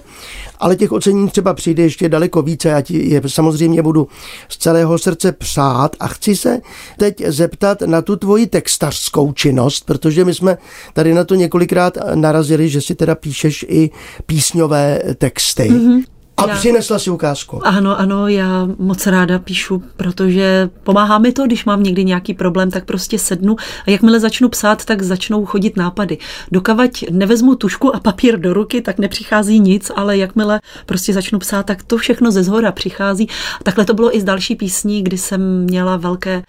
Ale 0.60 0.76
těch 0.76 0.91
ocenění 0.91 1.30
třeba 1.30 1.54
přijde 1.54 1.84
ještě 1.84 2.10
daleko 2.10 2.41
více. 2.41 2.70
Já 2.70 2.82
ti 2.82 3.10
je 3.10 3.22
samozřejmě 3.28 3.82
budu 3.82 4.08
z 4.50 4.58
celého 4.58 4.98
srdce 4.98 5.32
přát 5.32 5.96
a 6.00 6.08
chci 6.08 6.36
se 6.36 6.62
teď 6.98 7.24
zeptat 7.28 7.82
na 7.82 8.02
tu 8.02 8.15
tvoji 8.15 8.48
textařskou 8.48 9.32
činnost, 9.32 9.86
protože 9.86 10.26
my 10.26 10.34
jsme 10.34 10.58
tady 10.94 11.13
na 11.13 11.24
to 11.24 11.36
několikrát 11.36 11.98
narazili, 12.15 12.70
že 12.70 12.82
si 12.82 12.96
teda 12.96 13.15
píšeš 13.15 13.65
i 13.70 13.89
písňové 14.26 15.00
texty. 15.17 15.70
Mm-hmm. 15.70 16.04
A 16.41 16.49
Já- 16.49 16.56
přinesla 16.56 16.99
si 16.99 17.10
ukázku. 17.10 17.67
Ano, 17.67 17.99
ano, 17.99 18.27
já 18.27 18.67
moc 18.80 19.08
ráda 19.08 19.39
píšu, 19.39 19.84
protože 19.97 20.69
pomáhá 20.84 21.17
mi 21.17 21.32
to, 21.32 21.45
když 21.45 21.65
mám 21.65 21.84
někdy 21.84 22.06
nějaký 22.06 22.34
problém, 22.34 22.71
tak 22.71 22.86
prostě 22.86 23.19
sednu 23.19 23.56
a 23.88 23.91
jakmile 23.91 24.19
začnu 24.19 24.49
psát, 24.49 24.86
tak 24.86 25.01
začnou 25.01 25.45
chodit 25.45 25.77
nápady. 25.77 26.17
Dokavať 26.51 27.06
nevezmu 27.12 27.56
tušku 27.56 27.95
a 27.95 27.99
papír 27.99 28.39
do 28.39 28.54
ruky, 28.54 28.82
tak 28.82 28.99
nepřichází 28.99 29.60
nic, 29.60 29.91
ale 29.95 30.17
jakmile 30.17 30.60
prostě 30.86 31.13
začnu 31.13 31.39
psát, 31.39 31.65
tak 31.65 31.84
to 31.84 31.97
všechno 31.97 32.32
ze 32.32 32.43
zhora 32.43 32.71
přichází. 32.71 33.30
A 33.60 33.63
takhle 33.63 33.86
to 33.86 33.93
bylo 33.93 34.15
i 34.17 34.21
s 34.21 34.23
další 34.23 34.56
písní, 34.56 35.04
kdy 35.04 35.17
jsem 35.17 35.63
měla 35.63 35.97
velké 35.97 36.43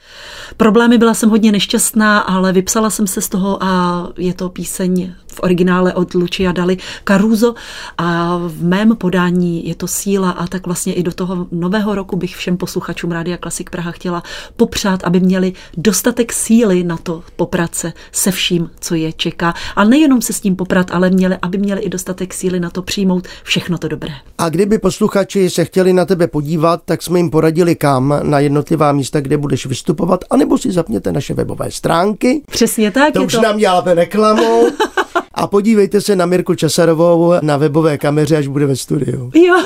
problémy, 0.56 0.98
byla 0.98 1.14
jsem 1.14 1.30
hodně 1.30 1.52
nešťastná, 1.52 2.18
ale 2.18 2.52
vypsala 2.52 2.90
jsem 2.90 3.06
se 3.06 3.20
z 3.20 3.28
toho 3.28 3.58
a 3.64 4.08
je 4.18 4.34
to 4.34 4.48
píseň 4.48 5.12
v 5.32 5.40
originále 5.42 5.94
od 5.94 6.14
Lucia 6.14 6.52
Dali 6.52 6.76
Caruso 7.08 7.54
a 7.98 8.36
v 8.46 8.62
mém 8.62 8.96
podání 8.96 9.68
je 9.68 9.74
to 9.74 9.86
síla 9.86 10.30
a 10.30 10.46
tak 10.46 10.66
vlastně 10.66 10.92
i 10.94 11.02
do 11.02 11.12
toho 11.12 11.46
nového 11.52 11.94
roku 11.94 12.16
bych 12.16 12.36
všem 12.36 12.56
posluchačům 12.56 13.12
Rádia 13.12 13.36
Klasik 13.36 13.70
Praha 13.70 13.90
chtěla 13.90 14.22
popřát, 14.56 15.04
aby 15.04 15.20
měli 15.20 15.52
dostatek 15.76 16.32
síly 16.32 16.84
na 16.84 16.96
to 16.96 17.22
poprat 17.36 17.74
se 17.74 17.92
se 18.12 18.30
vším, 18.30 18.70
co 18.80 18.94
je 18.94 19.12
čeká. 19.12 19.54
A 19.76 19.84
nejenom 19.84 20.22
se 20.22 20.32
s 20.32 20.40
tím 20.40 20.56
poprat, 20.56 20.90
ale 20.90 21.10
měli, 21.10 21.36
aby 21.42 21.58
měli 21.58 21.80
i 21.80 21.88
dostatek 21.88 22.34
síly 22.34 22.60
na 22.60 22.70
to 22.70 22.82
přijmout 22.82 23.28
všechno 23.42 23.78
to 23.78 23.88
dobré. 23.88 24.12
A 24.38 24.48
kdyby 24.48 24.78
posluchači 24.78 25.50
se 25.50 25.64
chtěli 25.64 25.92
na 25.92 26.04
tebe 26.04 26.26
podívat, 26.26 26.82
tak 26.84 27.02
jsme 27.02 27.18
jim 27.18 27.30
poradili 27.30 27.74
kam 27.76 28.14
na 28.22 28.38
jednotlivá 28.38 28.92
místa, 28.92 29.20
kde 29.20 29.36
budeš 29.36 29.66
vystupovat, 29.66 30.24
anebo 30.30 30.58
si 30.58 30.72
zapněte 30.72 31.12
naše 31.12 31.34
webové 31.34 31.70
stránky. 31.70 32.42
Přesně 32.50 32.90
tak 32.90 33.12
To 33.12 33.20
je 33.20 33.26
už 33.26 33.32
to. 33.32 33.42
nám 33.42 33.58
děláme 33.58 33.94
reklamu. 33.94 34.66
A 35.34 35.46
podívejte 35.46 36.00
se 36.00 36.16
na 36.16 36.26
Mirku 36.26 36.54
Časarovou 36.54 37.34
na 37.42 37.56
webové 37.56 37.98
kameře, 37.98 38.36
až 38.36 38.46
bude 38.46 38.66
ve 38.66 38.76
studiu. 38.76 39.30
Jo, 39.34 39.54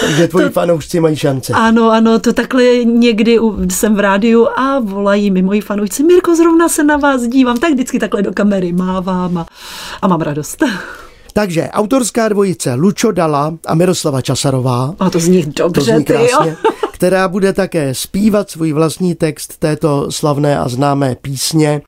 Takže 0.00 0.28
tvoji 0.28 0.48
fanoušci 0.48 1.00
mají 1.00 1.16
šance. 1.16 1.52
ano, 1.52 1.90
ano, 1.90 2.18
to 2.18 2.32
takhle 2.32 2.64
někdy 2.84 3.38
jsem 3.70 3.94
v 3.94 4.00
rádiu 4.00 4.48
a 4.56 4.78
volají 4.78 5.30
mi 5.30 5.42
moji 5.42 5.60
fanoušci, 5.60 6.02
Mirko, 6.02 6.36
zrovna 6.36 6.68
se 6.68 6.84
na 6.84 6.96
vás 6.96 7.22
dívám, 7.22 7.58
tak 7.58 7.72
vždycky 7.72 7.98
takhle 7.98 8.22
do 8.22 8.32
kamery 8.32 8.72
mávám 8.72 9.38
a, 9.38 9.46
a 10.02 10.08
mám 10.08 10.20
radost. 10.20 10.64
Takže 11.34 11.68
autorská 11.68 12.28
dvojice 12.28 12.74
Lučo 12.74 13.12
Dala 13.12 13.54
a 13.66 13.74
Miroslava 13.74 14.20
Časarová, 14.20 14.94
A 14.98 15.10
to 15.10 15.18
zní 15.18 15.52
to 15.52 15.62
dobře, 15.62 15.94
zní 15.94 16.04
ty 16.04 16.12
krásně, 16.12 16.50
jo. 16.50 16.70
která 16.92 17.28
bude 17.28 17.52
také 17.52 17.94
zpívat 17.94 18.50
svůj 18.50 18.72
vlastní 18.72 19.14
text 19.14 19.58
této 19.58 20.12
slavné 20.12 20.58
a 20.58 20.68
známé 20.68 21.16
písně. 21.22 21.82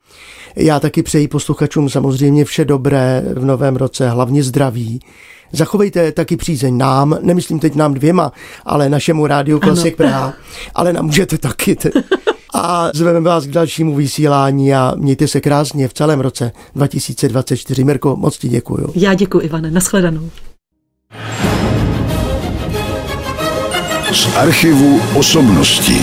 Já 0.56 0.80
taky 0.80 1.02
přeji 1.02 1.28
posluchačům 1.28 1.88
samozřejmě 1.90 2.44
vše 2.44 2.64
dobré 2.64 3.22
v 3.36 3.44
novém 3.44 3.76
roce, 3.76 4.08
hlavně 4.08 4.42
zdraví. 4.42 5.00
Zachovejte 5.52 6.12
taky 6.12 6.36
přízeň 6.36 6.76
nám, 6.78 7.18
nemyslím 7.22 7.58
teď 7.58 7.74
nám 7.74 7.94
dvěma, 7.94 8.32
ale 8.64 8.88
našemu 8.88 9.26
rádiu 9.26 9.60
Klasik 9.60 9.96
Praha, 9.96 10.32
ale 10.74 10.92
nám 10.92 11.06
můžete 11.06 11.38
taky. 11.38 11.76
Te- 11.76 11.90
A 12.54 12.90
zveme 12.94 13.20
vás 13.20 13.46
k 13.46 13.50
dalšímu 13.50 13.94
vysílání 13.94 14.74
a 14.74 14.92
mějte 14.96 15.28
se 15.28 15.40
krásně 15.40 15.88
v 15.88 15.94
celém 15.94 16.20
roce 16.20 16.52
2024. 16.74 17.84
Mirko, 17.84 18.16
moc 18.16 18.38
ti 18.38 18.48
děkuju. 18.48 18.92
Já 18.94 19.14
děkuji, 19.14 19.38
Ivane, 19.40 19.70
nashledanou. 19.70 20.30
Z 24.12 24.36
archivu 24.36 25.00
osobností. 25.16 26.00